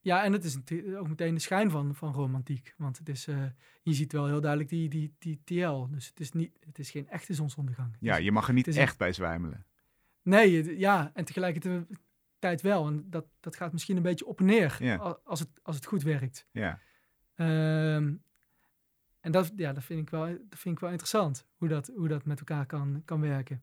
[0.00, 0.56] Ja, en het is
[0.96, 2.74] ook meteen de schijn van, van romantiek.
[2.76, 3.44] Want het is, eh,
[3.82, 5.86] je ziet wel heel duidelijk die, die, die TL.
[5.90, 7.96] Dus het is, niet, het is geen echte zonsondergang.
[8.00, 9.66] Ja, je mag er niet een- echt bij zwijmelen.
[10.22, 11.86] Nee, ja, en tegelijkertijd
[12.54, 12.86] wel.
[12.86, 16.02] En dat, dat gaat misschien een beetje op en neer als, het, als het goed
[16.02, 16.48] werkt.
[16.50, 16.80] Ja.
[17.34, 18.14] Ehm,
[19.20, 22.08] en dat, ja, dat, vind ik wel, dat vind ik wel interessant, hoe dat, hoe
[22.08, 23.62] dat met elkaar kan, kan werken.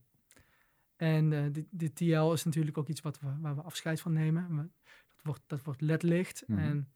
[0.96, 4.14] En eh de, de TL is natuurlijk ook iets wat we, waar we afscheid van
[4.14, 4.74] nemen.
[5.08, 6.44] Dat wordt, dat wordt ledlicht.
[6.48, 6.60] Mhm.
[6.60, 6.92] En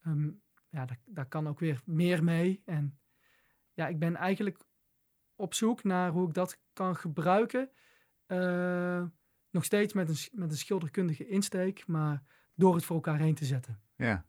[0.00, 0.30] ehm,
[0.68, 2.62] ja, daar, daar kan ook weer meer mee.
[2.64, 2.98] En
[3.72, 4.58] ja, ik ben eigenlijk
[5.34, 7.70] op zoek naar hoe ik dat kan gebruiken.
[8.26, 9.04] eh,
[9.50, 12.22] nog steeds met een, met een schilderkundige insteek, maar
[12.54, 13.80] door het voor elkaar heen te zetten.
[13.96, 14.28] ja.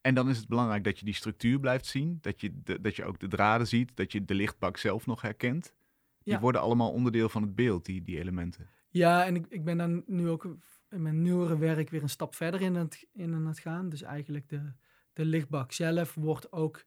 [0.00, 2.18] En dan is het belangrijk dat je die structuur blijft zien.
[2.20, 3.96] Dat je, de, dat je ook de draden ziet.
[3.96, 5.74] Dat je de lichtbak zelf nog herkent.
[6.22, 6.40] Die Ja.
[6.40, 8.68] worden allemaal onderdeel van het beeld, die, die elementen.
[8.88, 10.44] Ja, en ik, ik ben dan nu ook
[10.90, 13.88] in mijn nieuwere werk weer een stap verder in het, in aan het gaan.
[13.88, 14.72] Dus eigenlijk de,
[15.12, 16.84] de lichtbak zelf wordt ook,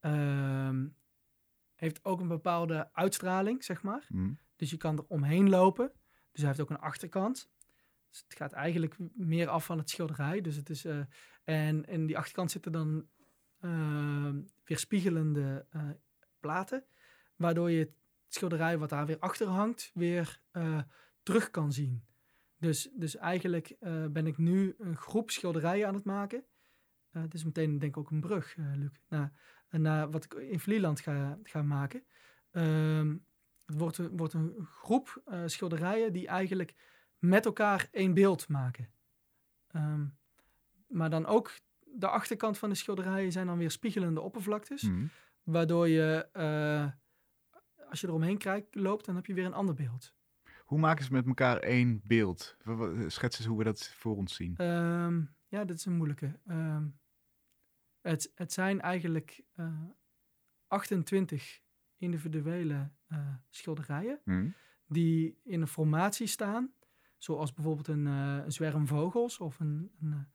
[0.00, 0.86] ehm,
[1.74, 4.04] heeft ook een bepaalde uitstraling, zeg maar.
[4.08, 4.32] Hm.
[4.56, 5.92] Dus je kan er omheen lopen.
[6.38, 7.50] Dus hij heeft ook een achterkant.
[8.10, 10.40] Dus het gaat eigenlijk meer af van het schilderij.
[10.40, 11.00] Dus het is, eh,
[11.44, 13.06] en in die achterkant zitten dan
[13.60, 15.82] ehm weerspiegelende eh,
[16.40, 16.84] platen.
[17.36, 17.92] Waardoor je het
[18.28, 20.80] schilderij wat daar weer achter hangt, weer eh,
[21.22, 22.04] terug kan zien.
[22.58, 23.76] Dus, dus eigenlijk
[24.10, 26.44] ben ik nu een groep schilderijen aan het maken.
[27.10, 29.32] Het is meteen denk ik ook een brug, Luc, naar,
[29.70, 32.04] naar wat ik in Vlieland ga, ga maken.
[32.50, 33.16] Ehm,
[33.68, 36.74] het wordt, een- wordt een groep eh, schilderijen die eigenlijk
[37.18, 38.88] met elkaar één beeld maken.
[39.66, 40.06] Ehm,
[40.86, 41.52] maar dan ook
[41.84, 44.82] de achterkant van de schilderijen zijn dan weer spiegelende oppervlaktes.
[44.82, 45.06] Hm.
[45.42, 46.86] Waardoor je, eh,
[47.90, 50.14] als je eromheen kijkt, loopt, dan heb je weer een ander beeld.
[50.64, 52.56] Hoe maken ze met elkaar één beeld?
[53.06, 54.56] Schets eens hoe we dat voor ons zien.
[54.56, 56.38] Ehm, ja, dat is een moeilijke.
[56.46, 56.86] Ehm,
[58.00, 59.82] het, het zijn eigenlijk eh
[60.66, 61.60] 28
[61.98, 64.48] individuele eh, schilderijen Hm.
[64.86, 66.72] die in een formatie staan.
[67.16, 70.26] Zoals bijvoorbeeld een, een zwerm vogels of een, een,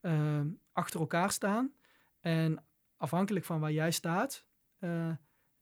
[0.00, 1.72] eh, eh, achter elkaar staan.
[2.20, 2.64] En
[2.96, 4.46] afhankelijk van waar jij staat,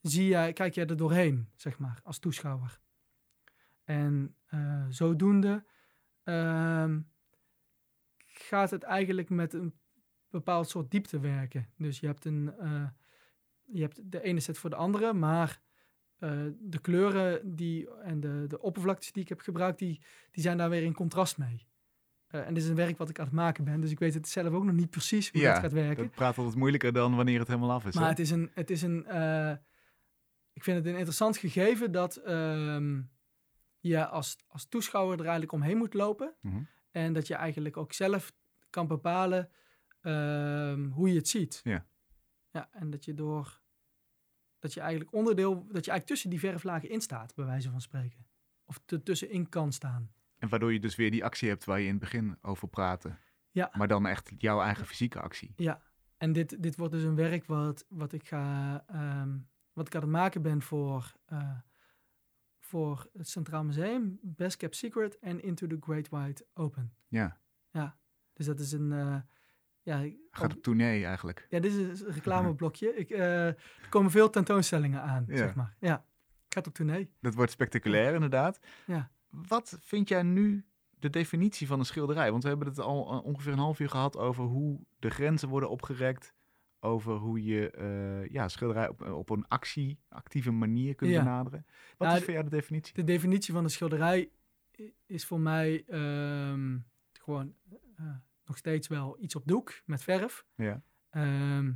[0.01, 2.81] zie jij, kijk jij er doorheen, zeg maar, als toeschouwer.
[3.85, 4.37] En
[4.89, 5.65] zodoende
[6.23, 7.01] ehm,
[8.27, 9.75] gaat het eigenlijk met een
[10.29, 11.69] bepaald soort diepte werken.
[11.77, 12.55] Dus je hebt, een,
[13.65, 15.61] je hebt de ene set voor de andere, maar
[16.19, 20.01] eh, de kleuren die, en de, de oppervlaktes die ik heb gebruikt, die,
[20.31, 21.67] die zijn daar weer in contrast mee.
[22.27, 24.15] Eh, en dit is een werk wat ik aan het maken ben, dus ik weet
[24.15, 26.05] het zelf ook nog niet precies hoe Ja, dat gaat werken.
[26.05, 27.95] Dat praat altijd moeilijker dan wanneer het helemaal af is.
[27.95, 28.09] Maar hè?
[28.09, 29.55] het is een, het is een eh,
[30.55, 33.01] ik vind het een interessant gegeven dat ehm,
[33.81, 36.35] je als, als toeschouwer er eigenlijk omheen moet lopen.
[36.41, 36.63] Mhm.
[36.91, 38.33] En dat je eigenlijk ook zelf
[38.71, 39.51] kan bepalen
[40.01, 41.61] ehm, hoe je het ziet.
[41.65, 41.87] Ja.
[42.55, 43.61] Ja, en dat je door,
[44.59, 47.81] dat je eigenlijk onderdeel, dat je eigenlijk tussen die verflagen in staat, bij wijze van
[47.81, 48.27] spreken.
[48.65, 50.13] Of er tussenin kan staan.
[50.39, 53.17] En waardoor je dus weer die actie hebt waar je in het begin over praatte.
[53.51, 53.71] Ja.
[53.73, 55.53] Maar dan echt jouw eigen fysieke actie.
[55.57, 55.83] Ja,
[56.17, 59.39] en dit, dit wordt dus een werk wat, wat ik ga, ehm,
[59.73, 61.59] wat ik aan het maken ben voor, eh,
[62.59, 66.95] voor het Centraal Museum, Best Kept Secret en Into the Great Wide Open.
[67.09, 67.99] Ja,
[68.33, 69.21] Dus dat is een, eh,
[69.85, 71.47] ja, gaat op tournee eigenlijk.
[71.51, 72.95] ja, dit is een reclameblokje.
[73.03, 75.37] Ik, eh, er komen veel tentoonstellingen aan, Ja.
[75.37, 75.77] zeg maar.
[75.81, 76.05] Ja.
[76.49, 77.11] Gaat op tournee.
[77.21, 78.59] Dat wordt spectaculair, inderdaad.
[78.87, 79.11] Ja.
[79.31, 82.31] Wat vind jij nu de definitie van een schilderij?
[82.31, 85.49] Want we hebben het al eh, ongeveer een half uur gehad over hoe de grenzen
[85.49, 86.35] worden opgerekt.
[86.81, 91.23] Over hoe je eh, ja, schilderij op, op een actie, actieve manier kunt Ja.
[91.23, 91.67] benaderen.
[91.97, 92.95] Wat Nou, is voor jou de definitie?
[92.95, 94.31] De definitie van een schilderij
[95.07, 96.79] is voor mij ehm,
[97.13, 97.55] gewoon
[98.45, 100.47] nog steeds wel iets op doek met verf.
[100.55, 100.83] Ja.
[101.11, 101.73] Ehm,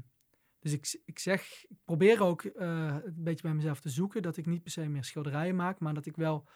[0.59, 4.37] dus ik, ik zeg, ik probeer ook eh, een beetje bij mezelf te zoeken dat
[4.37, 6.48] ik niet per se meer schilderijen maak, maar dat ik wel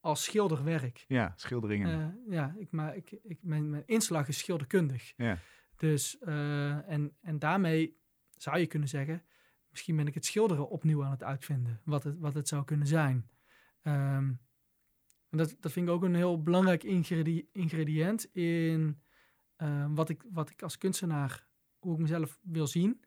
[0.00, 1.04] als schilder werk.
[1.08, 2.16] ja, schilderingen.
[2.26, 5.12] Eh, ja, ik, maar ik, ik, mijn, mijn inslag is schilderkundig.
[5.16, 5.38] Ja.
[5.76, 7.96] Dus, eh, en, en daarmee
[8.30, 9.24] zou je kunnen zeggen,
[9.68, 12.86] misschien ben ik het schilderen opnieuw aan het uitvinden, wat het, wat het zou kunnen
[12.86, 13.30] zijn.
[13.82, 14.32] Ehm,
[15.28, 19.02] en dat, dat vind ik ook een heel belangrijk ingredi- ingrediënt in
[19.56, 21.46] eh, wat, ik, wat ik als kunstenaar,
[21.78, 23.04] hoe ik mezelf wil zien,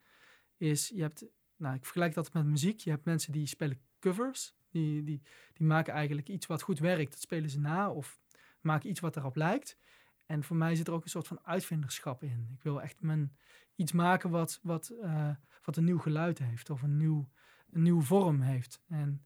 [0.58, 4.56] is je hebt, nou ik vergelijk dat met muziek, je hebt mensen die spelen covers,
[4.70, 5.22] die, die,
[5.54, 8.20] die maken eigenlijk iets wat goed werkt, dat spelen ze na of
[8.62, 9.78] maken iets wat erop lijkt.
[10.26, 12.50] En voor mij zit er ook een soort van uitvinderschap in.
[12.54, 13.38] Ik wil echt mijn,
[13.76, 15.30] iets maken wat, wat, eh,
[15.64, 17.30] wat een nieuw geluid heeft of een, nieuw,
[17.70, 18.82] een nieuwe vorm heeft.
[18.88, 19.26] En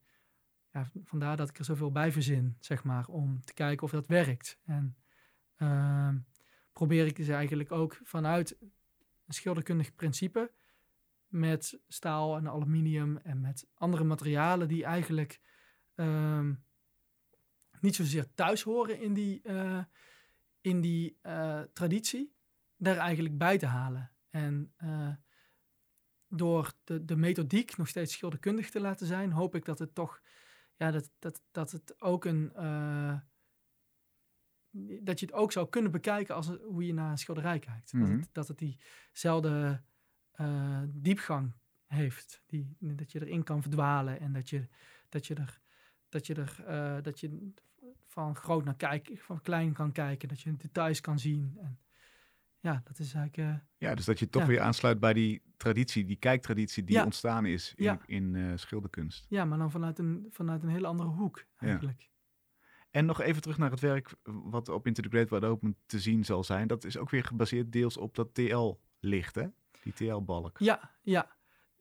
[0.71, 4.07] ja, vandaar dat ik er zoveel bij verzin, zeg maar, om te kijken of dat
[4.07, 4.59] werkt.
[4.65, 4.97] En
[5.55, 6.17] ehm,
[6.73, 8.57] probeer ik dus eigenlijk ook vanuit
[9.25, 10.51] een schilderkundig principe
[11.27, 15.39] met staal en aluminium en met andere materialen die eigenlijk
[15.95, 16.53] ehm,
[17.79, 19.83] niet zozeer thuis horen in die, eh,
[20.61, 22.35] in die eh, traditie,
[22.77, 24.11] daar eigenlijk bij te halen.
[24.29, 25.13] En eh,
[26.27, 30.21] door de, de methodiek nog steeds schilderkundig te laten zijn, hoop ik dat het toch,
[30.75, 32.51] ja, dat, dat, dat het ook een,
[35.01, 37.91] dat je het ook zou kunnen bekijken als hoe je naar een schilderij kijkt.
[37.91, 38.11] dat, Mhm.
[38.19, 39.81] het, dat het diezelfde
[40.31, 41.51] eh, diepgang
[41.85, 44.67] heeft, die, dat je erin kan verdwalen en dat je,
[45.09, 45.59] dat je er,
[46.09, 47.51] dat je er, eh, dat je
[48.07, 51.57] van groot naar kijken, van klein kan kijken, dat je details kan zien.
[51.61, 51.79] En
[52.59, 53.49] ja, dat is eigenlijk.
[53.55, 54.47] eh, Ja, dus dat je toch Ja.
[54.47, 57.03] weer aansluit bij die traditie, die kijktraditie die Ja.
[57.03, 57.99] ontstaan is in, Ja.
[58.05, 59.25] in schilderkunst.
[59.29, 62.09] ja, maar dan vanuit een, vanuit een hele andere hoek eigenlijk.
[62.93, 65.99] En nog even terug naar het werk wat op Into the Great Wide Open te
[65.99, 66.67] zien zal zijn.
[66.67, 69.47] Dat is ook weer gebaseerd deels op dat TL-licht, hè?
[69.83, 70.59] Die TL-balk.
[70.59, 71.35] Ja, ja.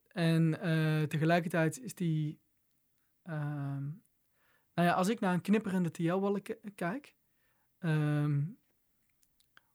[0.09, 2.41] En eh, tegelijkertijd is die.
[3.23, 3.83] ehm,
[4.75, 7.17] nou ja, als ik naar een knipperende TL-balk kijk.
[7.79, 8.43] ehm,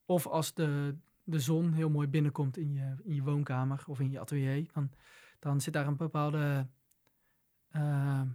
[0.05, 4.11] of als de, de zon heel mooi binnenkomt in je, in je woonkamer of in
[4.11, 4.65] je atelier.
[4.73, 4.91] Dan,
[5.39, 6.67] dan zit daar een bepaalde.
[7.69, 8.27] ehm,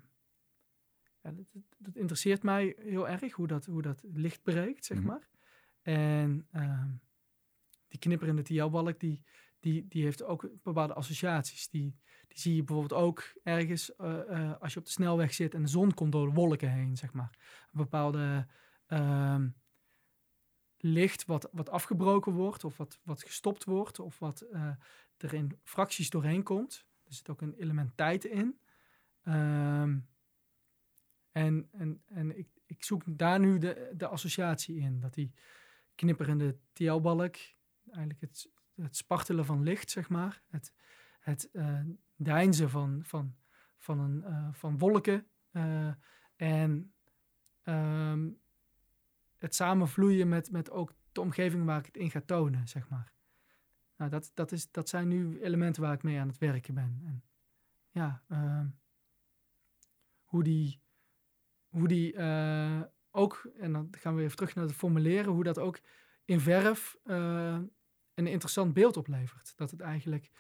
[1.23, 1.47] ja, dat,
[1.79, 5.07] dat- interesseert mij heel erg, hoe dat, hoe dat licht breekt, zeg Mhm.
[5.07, 5.29] maar.
[5.83, 6.89] En ehm,
[7.89, 9.23] die knipperende TL-balk, die,
[9.61, 11.69] die, die heeft ook bepaalde associaties.
[11.69, 11.97] Die,
[12.29, 15.63] die zie je bijvoorbeeld ook ergens eh, eh, als je op de snelweg zit en
[15.63, 17.31] de zon komt door de wolken heen, zeg maar.
[17.73, 18.47] Een bepaalde
[18.87, 19.49] ehm,
[20.79, 24.69] licht wat, wat afgebroken wordt of wat, wat gestopt wordt of wat eh,
[25.17, 26.87] er in fracties doorheen komt.
[27.05, 28.59] Er zit ook een element tijd in.
[29.23, 29.99] Ehm,
[31.33, 35.01] en en, en ik, ik zoek daar nu de, de associatie in.
[35.01, 35.33] Dat die
[35.95, 37.37] knipperende TL-balk,
[37.87, 40.43] eigenlijk het, het spartelen van licht, zeg maar.
[40.49, 40.73] Het,
[41.21, 41.81] het eh
[42.23, 43.37] deinzen van, van,
[43.79, 45.27] van, een, eh, van wolken.
[45.51, 45.93] eh,
[46.37, 46.95] en
[47.63, 48.31] ehm,
[49.37, 53.13] het samenvloeien met, met ook de omgeving waar ik het in ga tonen, zeg maar.
[53.97, 57.01] Nou, dat, dat, is, dat zijn nu elementen waar ik mee aan het werken ben.
[57.05, 57.25] En
[57.91, 58.67] ja, ehm,
[60.25, 60.81] hoe die,
[61.73, 62.81] hoe die eh,
[63.11, 65.81] ook, en dan gaan we even terug naar het formuleren, hoe dat ook
[66.25, 67.59] in verf eh,
[68.15, 69.53] een interessant beeld oplevert.
[69.57, 70.31] Dat het eigenlijk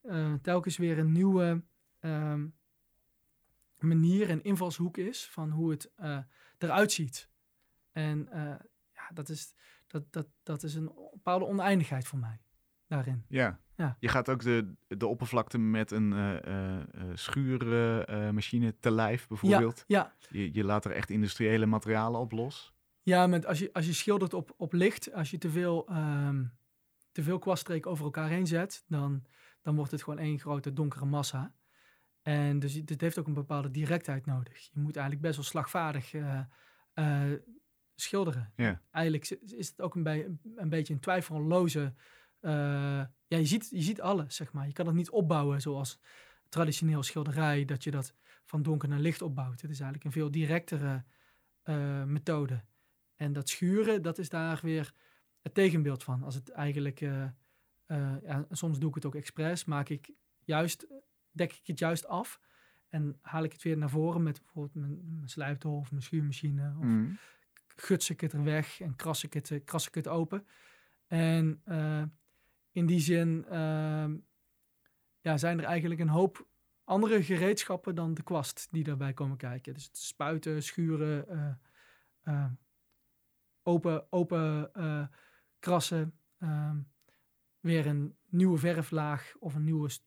[0.00, 1.62] eh, telkens weer een nieuwe
[2.00, 2.46] ehm,
[3.78, 5.90] manier en invalshoek is van hoe het
[6.58, 7.28] eruit ziet.
[7.92, 8.28] En
[8.92, 9.54] ja, dat is,
[9.86, 12.40] dat, dat, dat is een bepaalde oneindigheid voor mij
[12.88, 13.24] daarin.
[13.28, 13.60] Ja.
[13.76, 13.96] Ja.
[14.00, 16.76] Je gaat ook de, de oppervlakte met een uh,
[17.14, 19.84] schuurmachine te lijf bijvoorbeeld.
[19.86, 22.74] Ja, Je, je laat er echt industriële materialen op los.
[23.02, 26.44] ja met als, je, als je schildert op, op licht, als je te veel, ehm,
[27.12, 29.24] te veel kwaststreek over elkaar heen zet, dan,
[29.62, 31.54] dan wordt het gewoon één grote donkere massa.
[32.22, 34.68] En dus dit heeft ook een bepaalde directheid nodig.
[34.72, 36.40] Je moet eigenlijk best wel slagvaardig eh,
[36.92, 37.38] eh,
[37.94, 38.52] schilderen.
[38.56, 38.82] Ja.
[38.90, 41.94] Eigenlijk is- het ook een, bij, een beetje een twijfelloze...
[42.40, 42.52] eh,
[43.26, 44.66] ja, je ziet, je ziet alles, zeg maar.
[44.66, 45.98] Je kan het niet opbouwen zoals
[46.48, 49.60] traditioneel schilderij, dat je dat van donker naar licht opbouwt.
[49.60, 51.04] Het is eigenlijk een veel directere
[51.62, 52.64] eh, methode.
[53.16, 54.92] En dat schuren, dat is daar weer
[55.40, 56.22] het tegenbeeld van.
[56.22, 57.24] Als het eigenlijk, eh,
[58.22, 60.10] ja, soms doe ik het ook expres, maak ik
[60.44, 60.86] juist,
[61.30, 62.40] dek ik het juist af.
[62.88, 66.74] En haal ik het weer naar voren met bijvoorbeeld mijn, mijn slijptol of mijn schuurmachine.
[66.78, 67.10] Of Mhm.
[67.76, 70.46] guts ik het er weg en kras ik het, kras ik het open.
[71.06, 71.62] En
[72.78, 74.16] in die zin ehm,
[75.20, 76.48] ja, zijn er eigenlijk een hoop
[76.84, 79.74] andere gereedschappen dan de kwast die daarbij komen kijken.
[79.74, 81.54] Dus spuiten, schuren, eh,
[82.22, 82.50] eh,
[83.62, 85.06] open, open eh,
[85.58, 86.78] krassen, ehm,
[87.60, 90.06] weer een nieuwe verflaag of een nieuwe st-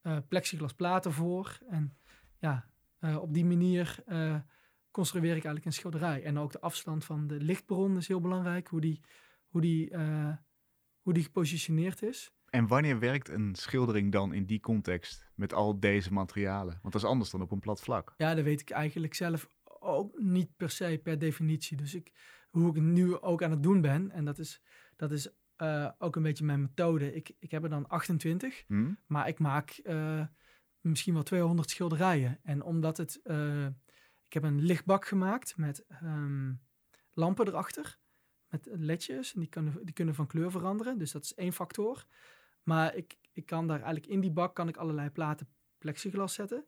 [0.00, 1.58] eh, plexiglas plaat ervoor.
[1.68, 1.98] En
[2.38, 2.68] ja,
[3.18, 4.04] op die manier
[4.90, 6.22] construeer ik eigenlijk een schilderij.
[6.22, 9.00] En ook de afstand van de lichtbron is heel belangrijk, hoe die,
[9.48, 9.90] hoe die,
[11.10, 12.32] hoe die gepositioneerd is.
[12.50, 16.78] En wanneer werkt een schildering dan in die context met al deze materialen?
[16.82, 18.14] Want dat is anders dan op een plat vlak.
[18.16, 19.46] Ja, dat weet ik eigenlijk zelf
[19.80, 21.76] ook niet per se per definitie.
[21.76, 22.12] Dus ik,
[22.50, 24.62] hoe ik nu ook aan het doen ben, en dat is,
[24.96, 27.14] dat is eh, ook een beetje mijn methode.
[27.14, 28.92] Ik, ik heb er dan 28, Hm?
[29.06, 30.26] maar ik maak eh,
[30.80, 32.38] misschien wel 200 schilderijen.
[32.42, 33.66] En omdat het, eh,
[34.26, 36.52] ik heb een lichtbak gemaakt met ehm,
[37.12, 37.98] lampen erachter,
[38.50, 40.98] met ledjes, en die kunnen, die kunnen van kleur veranderen.
[40.98, 42.04] Dus dat is één factor.
[42.62, 46.66] Maar ik, ik kan daar eigenlijk in die bak kan ik allerlei platen plexiglas zetten.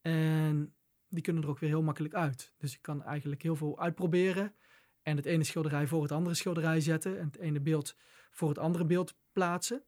[0.00, 0.74] En
[1.08, 2.52] die kunnen er ook weer heel makkelijk uit.
[2.58, 4.54] Dus ik kan eigenlijk heel veel uitproberen.
[5.02, 7.18] En het ene schilderij voor het andere schilderij zetten.
[7.18, 7.96] En het ene beeld
[8.30, 9.82] voor het andere beeld plaatsen.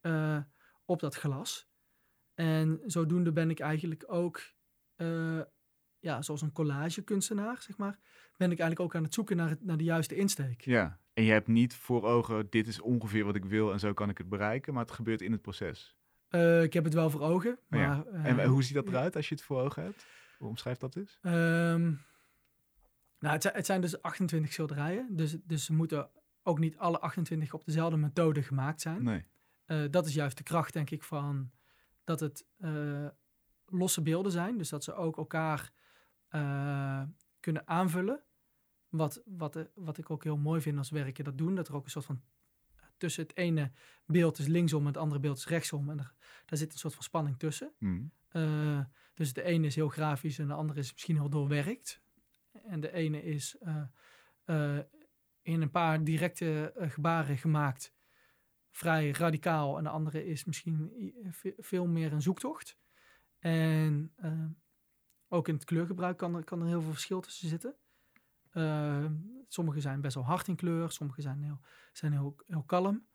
[0.00, 0.38] eh,
[0.84, 1.68] op dat glas.
[2.34, 4.40] En zodoende ben ik eigenlijk ook,
[4.94, 5.40] eh,
[6.02, 7.98] ja, zoals een collagekunstenaar, zeg maar,
[8.36, 10.60] ben ik eigenlijk ook aan het zoeken naar, het, naar de juiste insteek.
[10.60, 11.00] Ja.
[11.12, 14.08] En je hebt niet voor ogen, dit is ongeveer wat ik wil en zo kan
[14.08, 15.96] ik het bereiken, maar het gebeurt in het proces.
[16.28, 17.86] Eh, ik heb het wel voor ogen, Oh ja.
[17.86, 18.24] maar...
[18.24, 20.06] En eh, hoe ziet dat eruit als je het voor ogen hebt?
[20.38, 21.18] Hoe omschrijft dat eens?
[21.22, 21.82] Ehm,
[23.18, 25.16] nou, het zijn, het zijn dus 28 schilderijen.
[25.16, 26.10] Dus, dus ze moeten
[26.42, 29.02] ook niet alle 28 op dezelfde methode gemaakt zijn.
[29.02, 29.24] Nee.
[29.64, 31.50] Eh, dat is juist de kracht, denk ik, van
[32.04, 32.46] dat het
[33.66, 34.58] losse beelden zijn.
[34.58, 35.72] Dus dat ze ook elkaar
[36.32, 37.02] eh,
[37.40, 38.22] kunnen aanvullen.
[38.88, 41.54] Wat, wat, eh, wat ik ook heel mooi vind als werken dat doen.
[41.54, 42.22] Dat er ook een soort van
[42.96, 43.72] tussen het ene
[44.06, 45.90] beeld is linksom en het andere beeld is rechtsom.
[45.90, 46.14] En er,
[46.46, 47.72] daar zit een soort van spanning tussen.
[47.78, 48.02] Hm.
[48.28, 48.80] Eh,
[49.14, 52.02] dus de ene is heel grafisch en de andere is misschien heel doorwerkt.
[52.52, 53.82] En de ene is eh,
[54.44, 54.78] eh,
[55.42, 57.94] in een paar directe eh, gebaren gemaakt,
[58.70, 59.78] vrij radicaal.
[59.78, 60.92] En de andere is misschien
[61.58, 62.78] veel meer een zoektocht.
[63.38, 64.44] En eh,
[65.32, 67.74] ook in het kleurgebruik kan er, kan er heel veel verschil tussen zitten.
[68.50, 69.06] Eh,
[69.48, 71.60] sommige zijn best wel hard in kleur, sommige zijn heel,
[71.92, 73.06] zijn heel, heel kalm.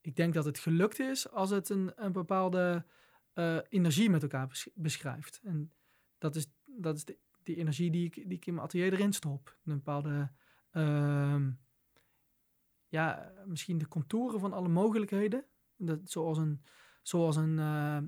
[0.00, 2.86] Ik denk dat het gelukt is als het een, een bepaalde
[3.32, 5.40] eh, energie met elkaar besch- beschrijft.
[5.42, 5.72] En
[6.18, 9.12] dat is, dat is de, die energie die ik, die ik in mijn atelier erin
[9.12, 9.56] stop.
[9.64, 10.32] Een bepaalde,
[10.70, 11.50] ehm,
[12.88, 15.44] ja, misschien de contouren van alle mogelijkheden.
[15.76, 16.64] Dat, zoals, een,
[17.02, 17.98] zoals, een, eh,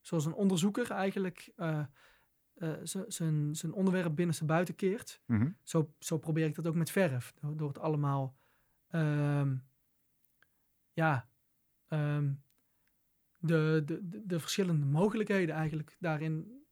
[0.00, 1.52] zoals een onderzoeker eigenlijk
[2.82, 5.20] z- zijn zijn onderwerp binnenste buiten keert.
[5.26, 5.50] Mhm.
[5.62, 7.32] Zo, zo probeer ik dat ook met verf.
[7.40, 8.36] Door, door het allemaal,
[8.88, 9.56] ehm,
[10.92, 11.28] ja,
[11.88, 12.32] ehm,
[13.40, 16.62] de, de, de, de verschillende mogelijkheden eigenlijk daarin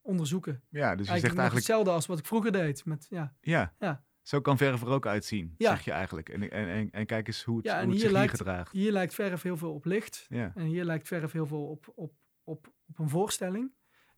[0.00, 0.52] onderzoeken.
[0.52, 2.84] Ja, dus je eigenlijk zegt eigenlijk, hetzelfde als wat ik vroeger deed.
[2.84, 3.34] Met, ja.
[3.40, 4.04] ja, Ja.
[4.22, 5.70] zo kan verf er ook uitzien, Ja.
[5.70, 6.28] zeg je eigenlijk.
[6.28, 8.28] En, en, en, en kijk eens hoe het, Ja, en hoe het hier zich hier
[8.28, 8.72] gedraagt.
[8.72, 10.26] Hier lijkt verf heel veel op licht.
[10.28, 10.52] Ja.
[10.54, 13.72] En hier lijkt verf heel veel op, op, op, op een voorstelling.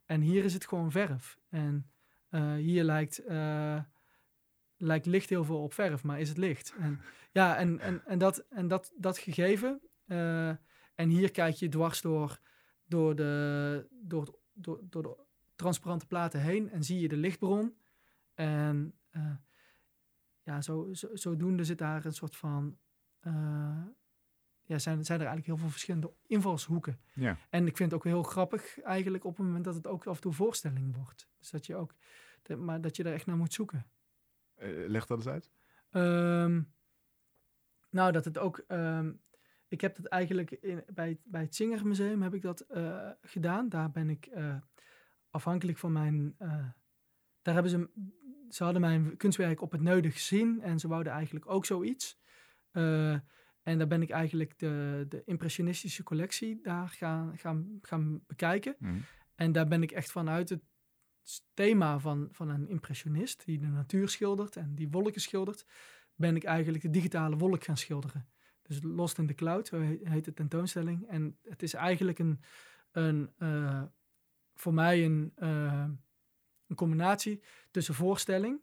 [0.09, 1.39] En hier is het gewoon verf.
[1.49, 1.91] En
[2.29, 3.79] eh, hier lijkt, eh,
[4.77, 6.73] lijkt licht heel veel op verf, maar is het licht.
[6.79, 7.01] En,
[7.39, 9.81] ja, en, en, en, dat, en dat, dat gegeven.
[10.05, 10.49] eh,
[10.95, 12.39] en hier kijk je dwars door,
[12.85, 15.15] door, de, door, door, door de
[15.55, 17.77] transparante platen heen en zie je de lichtbron.
[18.33, 18.93] En
[20.43, 22.77] ja, zo, zo, zodoende zit daar een soort van
[24.69, 26.99] ja, zijn, zijn er eigenlijk heel veel verschillende invalshoeken.
[27.13, 27.37] Ja.
[27.49, 30.15] En ik vind het ook heel grappig eigenlijk op het moment dat het ook af
[30.15, 31.29] en toe voorstelling wordt.
[31.37, 31.93] Dus dat je ook,
[32.57, 33.85] maar dat je er echt naar moet zoeken.
[34.55, 35.51] Eh, leg dat eens uit.
[35.89, 36.61] Ehm,
[37.89, 39.11] nou, dat het ook, ehm,
[39.67, 43.69] ik heb dat eigenlijk in, bij, het- bij het Zingermuseum heb ik dat eh, gedaan.
[43.69, 44.55] Daar ben ik eh,
[45.29, 46.35] afhankelijk van mijn,
[47.41, 47.89] daar hebben ze,
[48.49, 52.19] ze hadden mijn kunstwerk op het Neude gezien en ze wouden eigenlijk ook zoiets.
[53.63, 58.75] En daar ben ik eigenlijk de, de impressionistische collectie daar gaan, gaan, gaan bekijken.
[58.79, 58.97] Mhm.
[59.35, 60.61] En daar ben ik echt vanuit het
[61.53, 65.65] thema van, van een impressionist die de natuur schildert en die wolken schildert,
[66.15, 68.27] ben ik eigenlijk de digitale wolk gaan schilderen.
[68.61, 71.07] Dus Lost in the Cloud, zo he- heet de tentoonstelling.
[71.07, 72.41] En het is eigenlijk een,
[72.91, 73.83] een eh,
[74.53, 75.85] voor mij een, eh,
[76.67, 78.61] een combinatie tussen voorstelling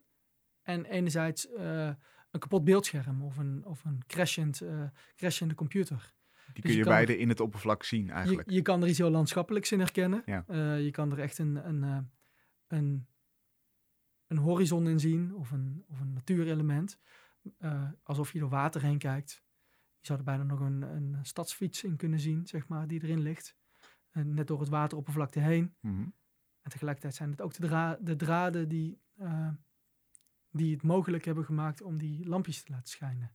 [0.61, 1.89] en enerzijds eh,
[2.31, 4.83] een kapot beeldscherm of een, of een crashend, eh,
[5.15, 6.15] crashende computer.
[6.53, 8.49] Die kun je beide in het oppervlak zien eigenlijk.
[8.49, 10.21] Je, je kan er iets heel landschappelijks in herkennen.
[10.25, 10.43] Ja.
[10.47, 11.97] Eh, je kan er echt een, een, eh,
[12.67, 13.07] een,
[14.27, 16.99] een horizon in zien of een, of een natuurelement.
[18.03, 19.43] Alsof je door water heen kijkt.
[19.99, 23.19] Je zou er bijna nog een, een stadsfiets in kunnen zien, zeg maar, die erin
[23.21, 23.55] ligt.
[24.09, 25.75] En net door het wateroppervlakte heen.
[25.79, 26.01] Mhm.
[26.61, 29.01] En tegelijkertijd zijn het ook de, dra- de draden die,
[30.57, 33.31] die het mogelijk hebben gemaakt om die lampjes te laten schijnen.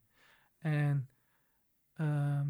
[0.59, 1.09] En
[1.93, 2.49] ehm,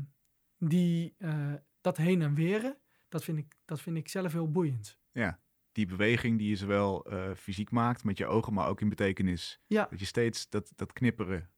[0.58, 2.76] die, eh, dat heen en weren,
[3.08, 4.98] dat vind, ik, dat vind ik zelf heel boeiend.
[5.12, 5.40] Ja,
[5.72, 9.60] die beweging die je zowel eh, fysiek maakt met je ogen, maar ook in betekenis.
[9.66, 11.50] Ja, Dat je steeds dat, dat knipperen.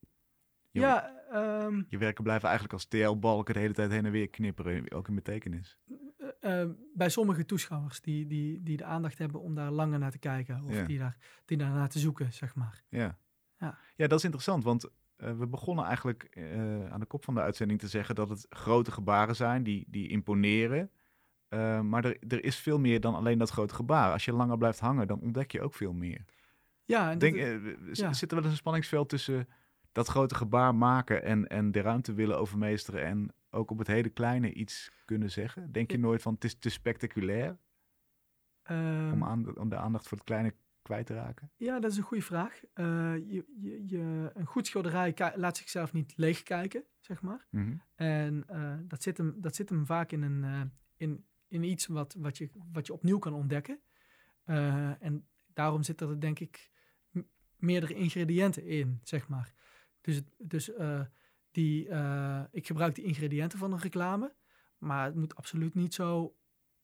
[0.70, 4.30] Je, ja ehm, je werken blijven eigenlijk als TL-balken de hele tijd heen en weer
[4.30, 5.78] knipperen, ook in betekenis.
[6.44, 10.10] Eh, eh, bij sommige toeschouwers die, die, die de aandacht hebben om daar langer naar
[10.10, 10.62] te kijken.
[10.64, 10.84] Of Ja.
[10.84, 12.82] die, daar, die daar naar te zoeken, zeg maar.
[12.88, 13.18] Ja.
[13.58, 13.78] Ja.
[13.96, 17.40] ja, dat is interessant, want eh, we begonnen eigenlijk eh, aan de kop van de
[17.40, 20.90] uitzending te zeggen dat het grote gebaren zijn die, die imponeren.
[21.48, 24.12] Eh, maar er, er is veel meer dan alleen dat grote gebaar.
[24.12, 26.24] Als je langer blijft hangen, dan ontdek je ook veel meer.
[26.84, 28.12] Ja, en Denk, dat- eh, ja.
[28.12, 29.48] Zit er wel eens een spanningsveld tussen
[29.92, 34.08] dat grote gebaar maken en, en de ruimte willen overmeesteren en ook op het hele
[34.08, 35.72] kleine iets kunnen zeggen?
[35.72, 37.58] Denk je nooit van het is te spectaculair
[38.62, 41.50] ehm, om, aan, om de aandacht voor het kleine kwijt te raken?
[41.56, 42.60] Ja, dat is een goede vraag.
[42.72, 42.84] Eh,
[43.16, 47.46] je, je, je, een goed schilderij laat zichzelf niet leegkijken, zeg maar.
[47.50, 47.76] Mhm.
[47.94, 50.60] En eh, dat, zit hem, dat zit hem vaak in, een, eh,
[50.96, 53.80] in, in iets wat, wat, je, wat je opnieuw kan ontdekken.
[54.44, 56.70] En daarom zitten er denk ik
[57.56, 59.54] meerdere ingrediënten in, zeg maar.
[60.00, 61.00] Dus, dus eh,
[61.54, 64.34] die, eh, ik gebruik die ingrediënten van een reclame,
[64.78, 66.36] maar het moet absoluut niet zo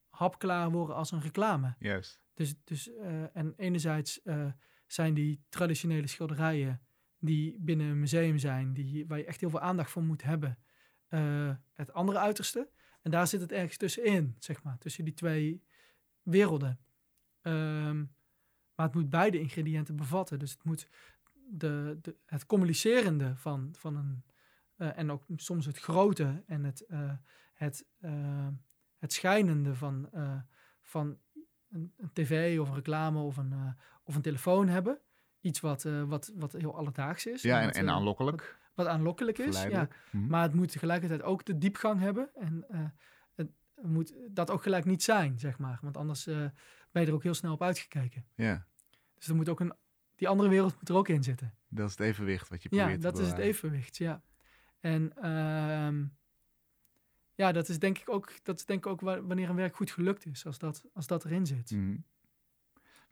[0.09, 1.75] hapklaar worden als een reclame.
[1.79, 2.21] Juist.
[2.35, 4.53] Dus, dus eh, en enerzijds eh,
[4.87, 6.81] zijn die traditionele schilderijen
[7.18, 10.59] die binnen een museum zijn, die, waar je echt heel veel aandacht voor moet hebben,
[11.73, 12.71] het andere uiterste.
[13.03, 15.62] En daar zit het ergens tussenin, zeg maar, tussen die twee
[16.23, 16.81] werelden.
[17.41, 17.99] Ehm,
[18.75, 20.39] maar het moet beide ingrediënten bevatten.
[20.39, 20.89] Dus het moet
[21.51, 24.23] de, de, het communicerende van, van een.
[24.81, 27.12] Eh, en ook soms het grote en het, eh,
[27.55, 28.47] het, eh,
[28.99, 30.11] het schijnende van,
[30.83, 31.18] van
[31.70, 34.99] een, een tv of een reclame of een, of een telefoon hebben.
[35.41, 37.43] Iets wat, wat, wat heel alledaags is.
[37.43, 38.59] Ja, en, wat, en aanlokkelijk.
[38.74, 39.62] Wat aanlokkelijk is.
[39.62, 39.89] Ja.
[40.11, 40.26] Mhm.
[40.26, 42.31] Maar het moet tegelijkertijd ook de diepgang hebben.
[42.35, 42.66] En
[43.35, 43.51] het
[43.83, 45.78] moet dat ook gelijk niet zijn, zeg maar.
[45.83, 48.26] Want anders ben je er ook heel snel op uitgekeken.
[48.35, 48.66] Ja,
[49.14, 49.72] Dus er moet ook een,
[50.16, 51.55] die andere wereld moet er ook in zitten.
[51.68, 54.22] dat is het evenwicht wat je Ja, probeert dat te is het evenwicht, ja.
[54.81, 56.05] En ehm,
[57.35, 59.76] ja, dat is denk ik ook, dat is denk ik ook wa- wanneer een werk
[59.76, 61.70] goed gelukt is, als dat, als dat erin zit.
[61.70, 61.97] Mhm.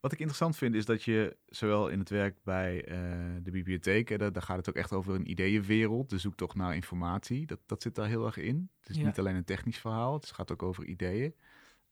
[0.00, 2.98] Wat ik interessant vind is dat je zowel in het werk bij eh,
[3.42, 6.74] de bibliotheek, hè, daar, daar gaat het ook echt over een ideeënwereld, de zoektocht naar
[6.74, 8.70] informatie, dat, dat zit daar heel erg in.
[8.80, 9.06] Het is Ja.
[9.06, 11.34] niet alleen een technisch verhaal, het gaat ook over ideeën.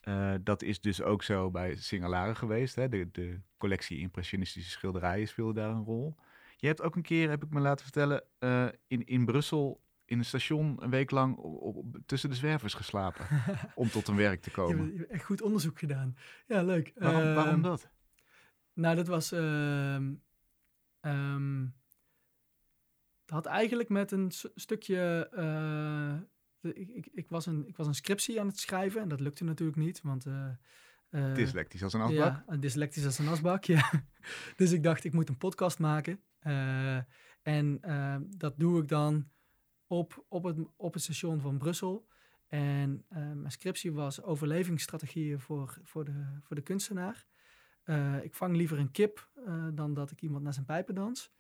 [0.01, 2.75] Eh, dat is dus ook zo bij Singalare geweest.
[2.75, 2.89] Hè?
[2.89, 6.17] De, de collectie impressionistische schilderijen speelde daar een rol.
[6.57, 10.19] Je hebt ook een keer, heb ik me laten vertellen, eh, in, in Brussel in
[10.19, 13.27] een station een week lang op, op- tussen de zwervers geslapen
[13.75, 14.93] om tot een werk te komen.
[14.93, 16.17] je hebt echt goed onderzoek gedaan.
[16.47, 16.93] Ja, leuk.
[16.95, 17.91] Waarom, Ehm, waarom dat?
[18.73, 19.33] Nou, dat was.
[19.33, 20.15] ehm
[21.01, 21.61] ehm,
[23.21, 25.29] het had eigenlijk met een stukje.
[25.33, 26.15] eh,
[26.61, 29.21] de- ik, ik, ik, was een, ik was een scriptie aan het schrijven en dat
[29.21, 30.27] lukte natuurlijk niet, want.
[30.27, 30.49] eh,
[31.35, 32.43] Dyslectisch als een afbak?
[32.49, 33.91] Ja, dyslectisch als een asbak, ja.
[34.57, 36.21] Dus ik dacht, ik moet een podcast maken.
[36.47, 36.97] Eh,
[37.43, 39.31] en eh, dat doe ik dan
[39.87, 42.09] op, op, het, op het station van Brussel.
[42.47, 47.27] En eh, mijn scriptie was overlevingsstrategieën voor, voor, de, voor de kunstenaar.
[47.83, 51.33] Eh, ik vang liever een kip eh, dan dat ik iemand naar zijn pijpen dans.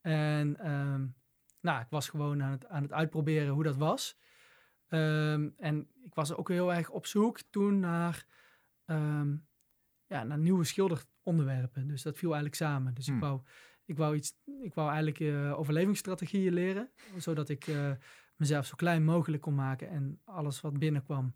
[0.00, 1.06] En ehm,
[1.60, 4.18] nou, ik was gewoon aan het, aan het uitproberen hoe dat was.
[4.88, 8.26] Ehm, en ik was ook heel erg op zoek toen naar,
[8.84, 9.36] ehm,
[10.06, 11.88] ja, naar nieuwe schilderonderwerpen.
[11.88, 12.94] Dus dat viel eigenlijk samen.
[12.94, 13.14] Dus Hmm.
[13.14, 13.40] ik, wou,
[13.88, 17.92] ik, wou iets, ik wou eigenlijk eh, overlevingsstrategieën leren, zodat ik eh,
[18.36, 21.34] mezelf zo klein mogelijk kon maken en alles wat binnenkwam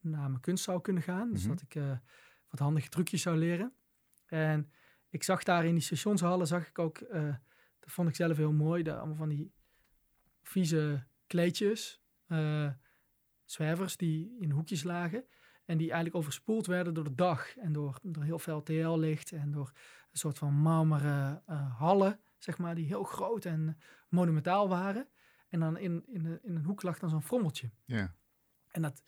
[0.00, 1.32] naar mijn kunst zou kunnen gaan.
[1.32, 1.48] Dus Mhm.
[1.50, 1.98] dat ik eh,
[2.48, 3.72] wat handige trucjes zou leren.
[4.26, 4.72] En
[5.08, 6.98] ik zag daar in die stationshallen, zag ik ook,
[7.78, 9.52] dat vond ik zelf heel mooi, daar allemaal van die
[10.42, 12.02] vieze kleedjes,
[13.44, 15.24] zwervers die in hoekjes lagen.
[15.64, 19.50] En die eigenlijk overspoeld werden door de dag en door, door heel veel TL-licht en
[19.50, 19.72] door
[20.10, 25.08] een soort van marmeren eh, hallen, zeg maar, die heel groot en monumentaal waren.
[25.48, 27.70] En dan in, in, in een hoek lag dan zo'n frommeltje.
[27.84, 28.14] Ja.
[28.70, 29.02] En dat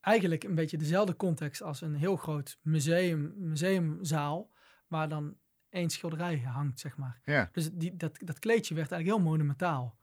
[0.00, 4.50] eigenlijk een beetje dezelfde context als een heel groot museum, museumzaal,
[4.86, 5.36] waar dan
[5.68, 7.20] één schilderij hangt, zeg maar.
[7.24, 7.48] Ja.
[7.52, 9.98] Dus die, dat, dat kleedje werd eigenlijk heel monumentaal.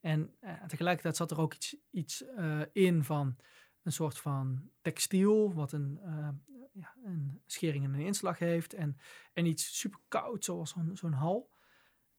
[0.00, 3.36] En eh, tegelijkertijd zat er ook iets, iets eh, in van
[3.84, 6.28] een soort van textiel, wat een, eh,
[6.72, 8.74] ja, een schering en een inslag heeft.
[8.74, 8.96] En,
[9.32, 11.50] en iets super koud, zoals zo'n hal.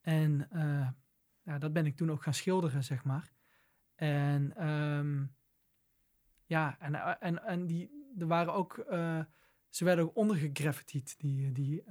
[0.02, 0.90] En eh,
[1.42, 3.34] ja, dat ben ik toen ook gaan schilderen, zeg maar.
[3.96, 5.26] En ehm,
[6.46, 8.86] ja, en, eh, en, en die, er waren ook,
[9.70, 11.84] ze werden ook ondergegraffitied, die, die,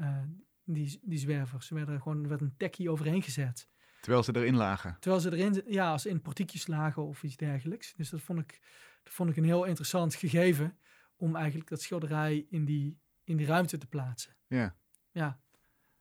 [0.64, 1.66] die, die zwervers.
[1.66, 3.68] Ze werden er gewoon, er werd een tekkie overheen gezet.
[4.00, 4.96] Terwijl ze erin lagen.
[5.00, 7.94] Terwijl ze erin, ja, als ze in portiekjes lagen of iets dergelijks.
[7.94, 8.60] Dus dat vond ik,
[9.04, 10.78] dat vond ik een heel interessant gegeven
[11.16, 14.36] om eigenlijk dat schilderij in die, in die ruimte te plaatsen.
[14.46, 14.76] Ja.
[15.10, 15.40] Ja,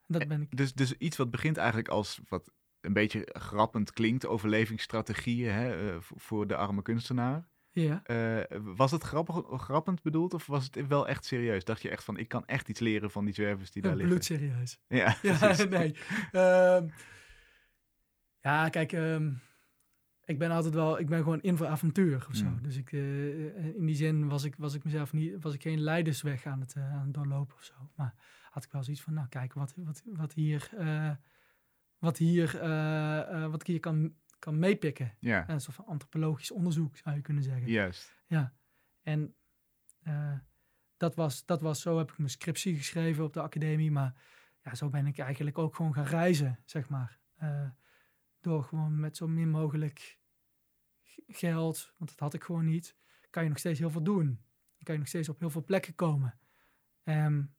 [0.06, 0.56] dat ben ik.
[0.56, 5.96] Dus, dus iets wat begint eigenlijk als wat een beetje grappend klinkt, overlevingsstrategieën hè, eh,
[6.00, 7.48] voor de arme kunstenaar.
[7.70, 8.02] Ja.
[8.04, 11.64] Eh, was het grappig, grappend bedoeld of was het wel echt serieus?
[11.64, 13.96] Dacht je echt van, ik kan echt iets leren van die zwervers die daar Ja,
[13.96, 14.14] liggen?
[14.16, 14.78] bloedserieus.
[14.88, 15.96] Ja, Ja, nee.
[16.32, 16.88] Ehm,
[18.40, 19.32] ja, kijk, ehm,
[20.24, 22.44] ik ben altijd wel, ik ben gewoon in voor avontuur of zo.
[22.44, 22.62] Mm.
[22.62, 25.80] Dus ik, eh, in die zin was ik, was ik mezelf niet, was ik geen
[25.80, 27.90] leidersweg aan het, eh, aan het doorlopen of zo.
[27.94, 28.14] Maar
[28.50, 31.10] had ik wel zoiets van, nou kijk, wat, wat, wat hier, eh,
[31.98, 32.58] wat hier,
[33.50, 35.14] wat ik hier kan, kan meepikken.
[35.20, 37.68] ja, Een soort van antropologisch onderzoek zou je kunnen zeggen.
[37.68, 38.22] juist.
[38.26, 38.52] Ja,
[39.02, 39.34] en
[40.96, 43.90] dat, was, dat was, zo heb ik mijn scriptie geschreven op de academie.
[43.90, 44.14] Maar
[44.62, 47.18] ja, zo ben ik eigenlijk ook gewoon gaan reizen, zeg maar.
[48.44, 50.18] Door gewoon met zo min mogelijk
[51.26, 52.96] geld, want dat had ik gewoon niet,
[53.30, 54.26] kan je nog steeds heel veel doen.
[54.26, 56.38] Dan kan je nog steeds op heel veel plekken komen.
[57.02, 57.54] En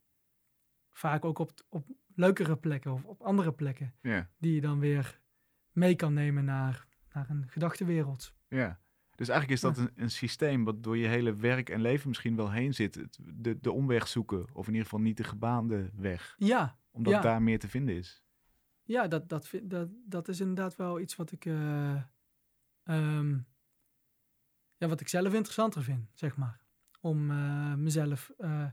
[0.92, 3.96] vaak ook op, op leukere plekken of op andere plekken,
[4.38, 5.22] die je dan weer
[5.72, 8.34] mee kan nemen naar, naar een gedachtenwereld.
[8.48, 8.84] ja.
[9.16, 12.36] Dus eigenlijk is dat een, een systeem wat door je hele werk en leven misschien
[12.36, 13.08] wel heen zit.
[13.20, 16.36] De, de omweg zoeken, of in ieder geval niet de gebaande weg.
[16.38, 17.22] Ja, Omdat Ja.
[17.22, 18.25] daar meer te vinden is.
[18.88, 22.02] Ja, dat, dat, vind- dat, dat is inderdaad wel iets wat ik, eh,
[22.84, 23.38] ehm,
[24.78, 26.60] ja, wat ik zelf interessanter vind, zeg maar.
[27.02, 28.68] Om eh, mezelf eh,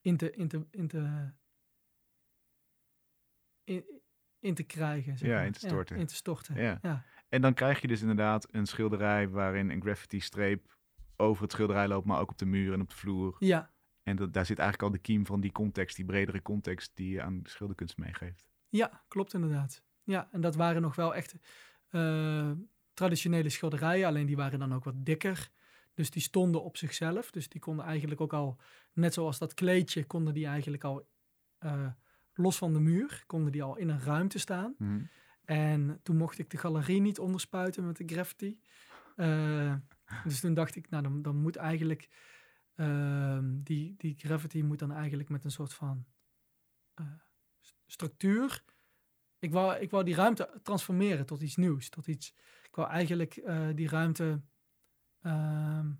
[0.00, 1.32] in, te, in, te, in, te,
[3.64, 3.84] in,
[4.38, 5.18] in te krijgen.
[5.18, 5.46] Zeg Ja, maar.
[5.46, 5.96] in te storten.
[5.96, 6.54] in te storten.
[6.54, 6.78] Ja.
[6.82, 7.04] Ja.
[7.28, 10.76] En dan krijg je dus inderdaad een schilderij waarin een graffiti streep
[11.16, 13.36] over het schilderij loopt, maar ook op de muur en op de vloer.
[13.38, 16.96] Ja, En dat, daar zit eigenlijk al de kiem van die context, die bredere context
[16.96, 18.46] die je aan de schilderkunst meegeeft.
[18.68, 19.82] Ja, klopt inderdaad.
[20.02, 21.34] Ja, en dat waren nog wel echt
[21.88, 22.50] eh,
[22.94, 25.50] traditionele schilderijen, alleen die waren dan ook wat dikker.
[25.94, 27.30] Dus die stonden op zichzelf.
[27.30, 28.60] Dus die konden eigenlijk ook al,
[28.92, 31.08] net zoals dat kleedje, konden die eigenlijk al
[31.58, 31.86] eh,
[32.34, 34.74] los van de muur, konden die al in een ruimte staan.
[34.78, 35.02] Mhm.
[35.44, 38.60] En toen mocht ik de galerie niet onderspuiten met de graffiti.
[39.16, 39.74] Eh,
[40.24, 42.08] dus toen dacht ik, nou dan, dan moet eigenlijk
[43.42, 46.06] die, die graffiti moet dan eigenlijk met een soort van
[47.88, 48.62] structuur.
[49.38, 52.34] Ik wou, ik wou die ruimte transformeren tot iets nieuws, tot iets.
[52.62, 54.40] Ik wou eigenlijk eh, die ruimte
[55.22, 55.90] ehm,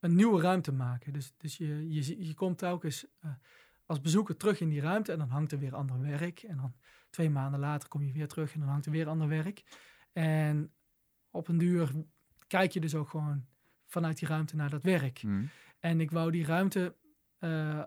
[0.00, 1.12] een nieuwe ruimte maken.
[1.12, 3.30] Dus, dus je, je, je komt telkens eh,
[3.86, 6.42] als bezoeker terug in die ruimte en dan hangt er weer ander werk.
[6.42, 6.74] En dan
[7.10, 9.62] twee maanden later kom je weer terug en dan hangt er weer ander werk.
[10.12, 10.72] En
[11.30, 11.90] op een duur
[12.46, 13.46] kijk je dus ook gewoon
[13.86, 15.22] vanuit die ruimte naar dat werk.
[15.22, 15.44] Mhm.
[15.78, 16.96] En ik wou die ruimte
[17.38, 17.82] eh,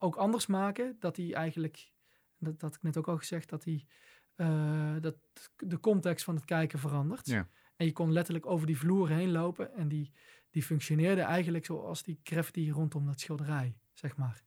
[0.00, 0.96] ook anders maken.
[0.98, 1.92] Dat die eigenlijk,
[2.38, 3.86] dat had ik net ook al gezegd, dat, die,
[4.34, 5.16] eh, dat
[5.56, 7.26] de context van het kijken verandert.
[7.26, 7.48] Ja.
[7.76, 9.74] En je kon letterlijk over die vloer heen lopen.
[9.74, 10.12] En die,
[10.50, 14.42] die functioneerde eigenlijk zoals die graffiti rondom dat schilderij, zeg maar.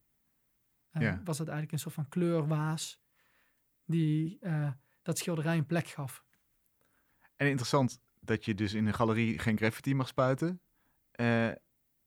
[0.91, 1.22] Ja.
[1.24, 3.01] Was het eigenlijk een soort van kleurwaas
[3.86, 6.24] die eh, dat schilderij een plek gaf.
[7.36, 10.62] En interessant dat je dus in een galerie geen graffiti mag spuiten.
[11.12, 11.49] Eh,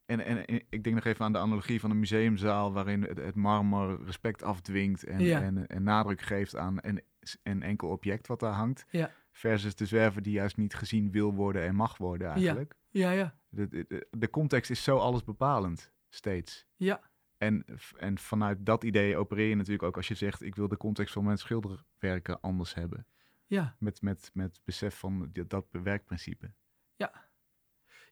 [0.07, 3.19] en, en, en ik denk nog even aan de analogie van een museumzaal waarin het,
[3.19, 5.43] het marmer respect afdwingt en, Ja.
[5.43, 7.03] en, en nadruk geeft aan een,
[7.43, 8.85] een enkel object wat daar hangt.
[8.91, 9.11] Ja.
[9.33, 12.75] Versus de zwerver die juist niet gezien wil worden en mag worden eigenlijk.
[12.91, 16.67] Ja, ja, De, de, de context is zo alles bepalend, steeds.
[16.77, 17.01] ja.
[17.37, 17.65] En,
[17.97, 20.43] en vanuit dat idee opereer je natuurlijk ook als je zegt...
[20.43, 23.07] ik wil de context van mijn schilderwerken anders hebben.
[23.47, 23.77] ja.
[23.79, 26.53] Met, met, met besef van dat werkprincipe.
[26.97, 27.13] Ja,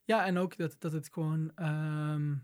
[0.06, 2.34] en ook dat, dat het gewoon ehm,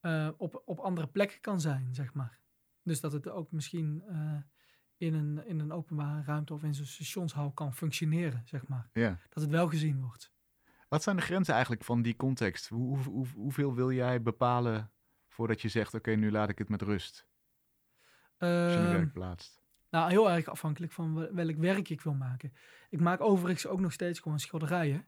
[0.00, 2.40] eh, op, op andere plekken kan zijn, zeg maar.
[2.82, 4.36] Dus dat het ook misschien eh,
[4.96, 8.88] in, een, in een openbare ruimte of in zo'n stationshal kan functioneren, zeg maar.
[8.92, 9.18] Ja.
[9.28, 10.32] Dat het wel gezien wordt.
[10.88, 12.68] Wat zijn de grenzen eigenlijk van die context?
[12.68, 14.92] Hoe, hoe, hoe- hoeveel wil jij bepalen
[15.28, 15.94] voordat je zegt...
[15.94, 17.26] oké, nu laat ik het met rust
[18.38, 19.62] als je een Ehm, werk plaatst?
[19.90, 22.52] nou, heel erg afhankelijk van wel- welk werk ik wil maken.
[22.90, 25.06] Ik maak overigens ook nog steeds gewoon schilderijen.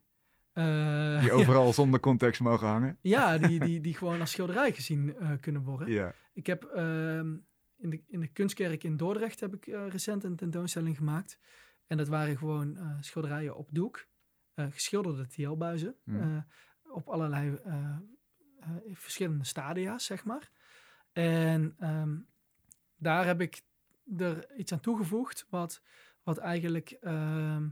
[0.54, 2.98] Eh, Die overal zonder context mogen hangen?
[3.00, 5.90] ja, die, die, die gewoon als schilderij gezien eh, kunnen worden.
[5.90, 6.14] Ja.
[6.32, 7.36] Ik heb ehm,
[7.76, 11.38] in, de, in de kunstkerk in Dordrecht heb ik eh, recent een tentoonstelling gemaakt.
[11.86, 14.06] En dat waren gewoon schilderijen op doek,
[14.54, 16.46] geschilderde TL-buizen, Hmm.
[16.82, 17.58] op allerlei
[18.92, 20.50] verschillende stadia's, zeg maar.
[21.12, 22.16] En ehm,
[22.96, 23.62] daar heb ik
[24.18, 25.82] er iets aan toegevoegd, wat,
[26.22, 27.68] wat eigenlijk, ehm,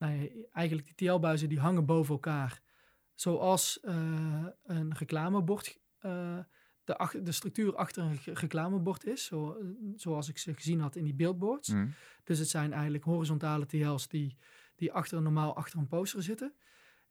[0.00, 2.60] nou ja, eigenlijk die TL-buizen die hangen boven elkaar.
[3.14, 6.38] Zoals eh, een reclamebord, eh,
[6.84, 9.56] de, ach- de structuur achter een reclamebord is, zo,
[9.96, 11.68] zoals ik ze gezien had in die billboards.
[11.68, 11.92] Mm.
[12.24, 14.36] Dus het zijn eigenlijk horizontale TL's die,
[14.76, 16.54] die achter een, normaal achter een poster zitten.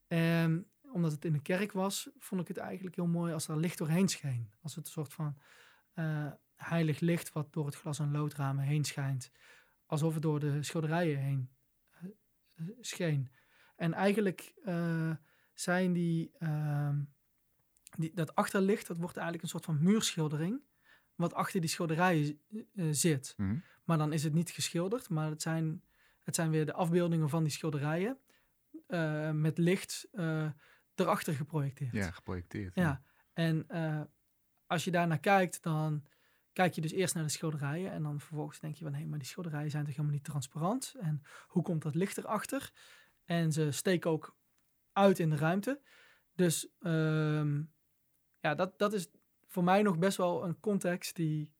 [0.08, 3.58] En omdat het in de kerk was, vond ik het eigenlijk heel mooi als er
[3.58, 4.52] licht doorheen scheen.
[4.62, 5.38] Als het een soort van
[5.94, 9.32] eh, heilig licht wat door het glas- en loodramen heen schijnt.
[9.86, 11.59] Alsof het door de schilderijen heen eh, eh,
[12.80, 13.30] scheen.
[13.76, 15.12] En eigenlijk eh,
[15.54, 17.00] zijn die, ehm,
[17.98, 20.62] die, dat achterlicht, dat wordt eigenlijk een soort van muurschildering.
[21.16, 23.34] Wat achter die schilderijen eh, zit.
[23.38, 23.64] Mm.
[23.84, 25.84] Maar dan is het niet geschilderd, maar het zijn,
[26.24, 28.18] het zijn weer de afbeeldingen van die schilderijen
[28.88, 30.08] eh, met licht
[30.96, 31.94] erachter geprojecteerd.
[31.94, 32.76] Ja, geprojecteerd.
[32.76, 33.02] Ja.
[33.34, 34.02] En eh,
[34.68, 36.04] als je daar naar kijkt, dan
[36.60, 39.20] kijk je dus eerst naar de schilderijen en dan vervolgens denk je van hé, maar
[39.20, 42.72] die schilderijen zijn toch helemaal niet transparant en hoe komt dat licht erachter?
[43.26, 44.38] En ze steken ook
[44.92, 45.82] uit in de ruimte.
[46.36, 47.62] Dus ehm,
[48.40, 49.10] ja, dat, dat is
[49.48, 51.54] voor mij nog best wel een context die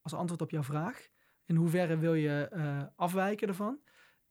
[0.00, 1.08] als antwoord op jouw vraag,
[1.44, 3.80] in hoeverre wil je eh, afwijken ervan,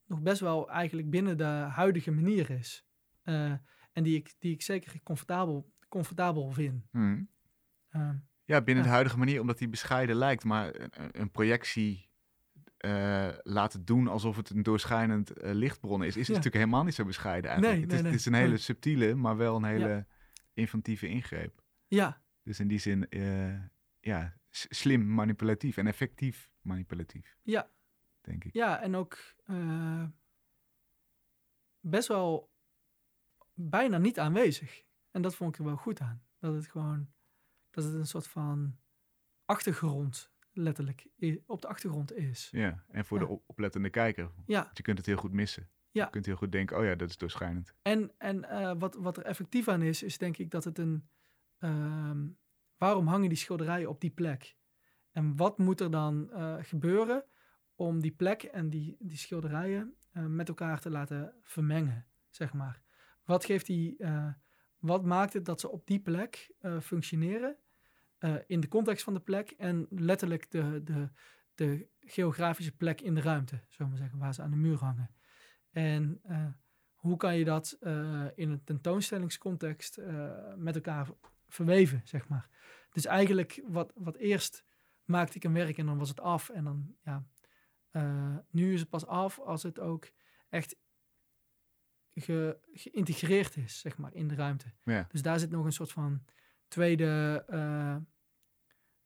[0.06, 2.86] nog best wel eigenlijk binnen de huidige manier is.
[3.22, 3.54] Eh,
[3.92, 6.88] en die ik, die ik zeker comfortabel, comfortabel vind.
[6.92, 7.30] Mm.
[7.90, 8.16] Ehm,
[8.52, 8.90] Ja, binnen Ja.
[8.90, 10.76] de huidige manier, omdat die bescheiden lijkt, maar
[11.12, 12.10] een, projectie
[12.78, 16.34] eh, laten doen alsof het een doorschijnend eh, lichtbron is, is Ja.
[16.34, 17.80] natuurlijk helemaal niet zo bescheiden eigenlijk.
[17.80, 18.42] Nee, het, is, nee, het is een nee.
[18.42, 20.06] hele subtiele, maar wel een hele
[20.54, 21.64] inventieve ingreep.
[21.88, 23.60] ja, Dus in die zin, eh,
[24.00, 27.70] ja, slim manipulatief en effectief manipulatief, ja,
[28.22, 28.54] denk ik.
[28.54, 29.18] ja, en ook
[31.80, 32.52] best wel
[33.54, 34.84] bijna niet aanwezig.
[35.12, 36.24] En dat vond ik er wel goed aan.
[36.40, 37.12] Dat het gewoon,
[37.72, 38.78] dat het een soort van
[39.46, 41.08] achtergrond, letterlijk,
[41.46, 42.50] op de achtergrond is.
[42.52, 43.26] Ja, en voor Ja.
[43.26, 45.70] de op- oplettende kijker, Ja, want je kunt het heel goed missen.
[45.92, 46.04] Ja.
[46.04, 47.76] Je kunt heel goed denken, oh ja, dat is doorschijnend.
[47.82, 51.10] En, en eh, wat, wat er effectief aan is, is denk ik dat het een.
[51.58, 52.28] ehm,
[52.78, 54.56] waarom hangen die schilderijen op die plek?
[55.12, 57.26] En wat moet er dan eh, gebeuren
[57.76, 62.82] om die plek en die, die schilderijen eh, met elkaar te laten vermengen, zeg maar?
[63.24, 63.98] Wat geeft die.
[64.82, 67.58] Wat maakt het dat ze op die plek eh, functioneren?
[68.18, 71.10] eh, in de context van de plek en letterlijk de, de,
[71.56, 75.16] de geografische plek in de ruimte, zullen we zeggen, waar ze aan de muur hangen.
[75.72, 76.46] En eh,
[76.94, 77.78] hoe kan je dat
[78.36, 80.02] in een tentoonstellingscontext
[80.56, 81.16] met elkaar ver-
[81.48, 82.50] verweven, zeg maar.
[82.92, 84.66] Dus eigenlijk, wat, wat eerst
[85.06, 86.50] maakte ik een werk en dan was het af.
[86.50, 87.26] En dan, ja,
[88.50, 90.12] nu is het pas af als het ook
[90.50, 90.76] echt
[92.16, 94.66] ge- geïntegreerd is, zeg maar, in de ruimte.
[94.84, 96.24] Ja, Dus daar zit nog een soort van
[96.68, 97.96] tweede eh,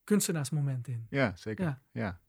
[0.03, 1.08] kunstenaarsmoment in.
[1.10, 1.66] ja zeker.
[1.66, 1.82] Ja.
[1.91, 2.22] Ja.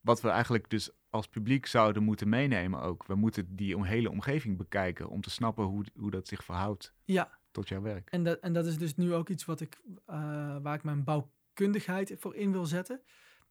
[0.00, 3.06] Wat we eigenlijk dus als publiek zouden moeten meenemen ook.
[3.06, 6.94] We moeten die om- hele omgeving bekijken om te snappen hoe, hoe dat zich verhoudt
[7.04, 8.10] Ja, tot jouw werk.
[8.10, 11.04] En dat, en dat is dus nu ook iets wat ik, eh, waar ik mijn
[11.04, 13.00] bouwkundigheid voor in wil zetten.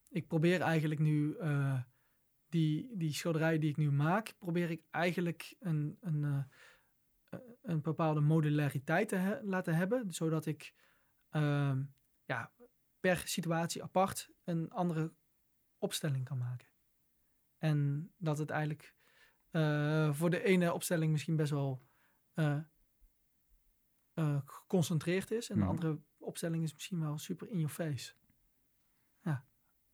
[0.09, 1.79] Ik probeer eigenlijk nu eh,
[2.49, 6.43] die, die schilderijen die ik nu maak, probeer ik eigenlijk een, een, eh,
[7.29, 10.11] eh, een bepaalde modulariteit te he- laten hebben.
[10.13, 10.73] Zodat ik
[11.29, 11.83] ehm,
[12.25, 12.51] ja,
[12.99, 15.13] per situatie apart een andere
[15.77, 16.67] opstelling kan maken.
[17.57, 18.95] En dat het eigenlijk
[19.51, 21.85] eh, voor de ene opstelling misschien best wel
[24.45, 25.49] geconcentreerd is.
[25.49, 25.65] En Mhm.
[25.65, 28.13] de andere opstelling is misschien wel super in your face.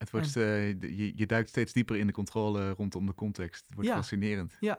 [0.04, 3.64] Het wordt, eh, je, je duikt steeds dieper in de controle rondom de context.
[3.66, 3.94] Het wordt Ja.
[3.96, 4.56] fascinerend.
[4.60, 4.78] Ja.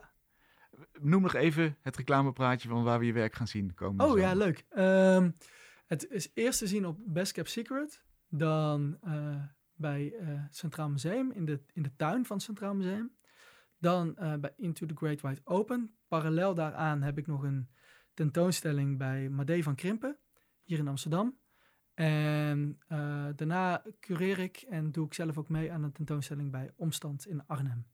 [1.00, 4.06] Noem nog even het reclamepraatje van waar we je werk gaan zien komen.
[4.06, 4.64] Oh ja, leuk.
[4.68, 5.30] Ehm,
[5.86, 8.02] het is eerst te zien op Best Kept Secret.
[8.28, 9.42] Dan eh,
[9.74, 13.14] bij het Centraal Museum, in de, in de tuin van het Centraal Museum.
[13.78, 15.94] Dan bij Into the Great Wide Open.
[16.08, 17.68] Parallel daaraan heb ik nog een
[18.14, 20.18] tentoonstelling bij Madee van Krimpen,
[20.62, 21.38] hier in Amsterdam.
[22.00, 26.70] En eh, daarna cureer ik en doe ik zelf ook mee aan een tentoonstelling bij
[26.76, 27.86] Omstand in Arnhem.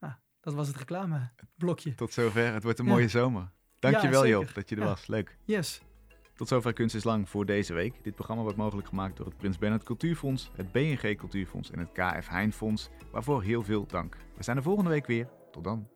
[0.00, 1.94] Nou, dat was het reclameblokje.
[1.94, 2.52] Tot zover.
[2.52, 2.90] Het wordt een Ja.
[2.90, 3.50] mooie zomer.
[3.78, 4.86] Dankjewel Ja, Job dat je er Ja.
[4.88, 5.06] was.
[5.06, 5.38] Leuk.
[5.44, 5.82] Yes.
[6.34, 8.04] Tot zover Kunst is Lang voor deze week.
[8.04, 11.92] Dit programma wordt mogelijk gemaakt door het Prins Bernhard Cultuurfonds, het BNG Cultuurfonds en het
[11.92, 14.16] KF Heijn Fonds, waarvoor heel veel dank.
[14.36, 15.28] We zijn er volgende week weer.
[15.50, 15.88] Tot dan.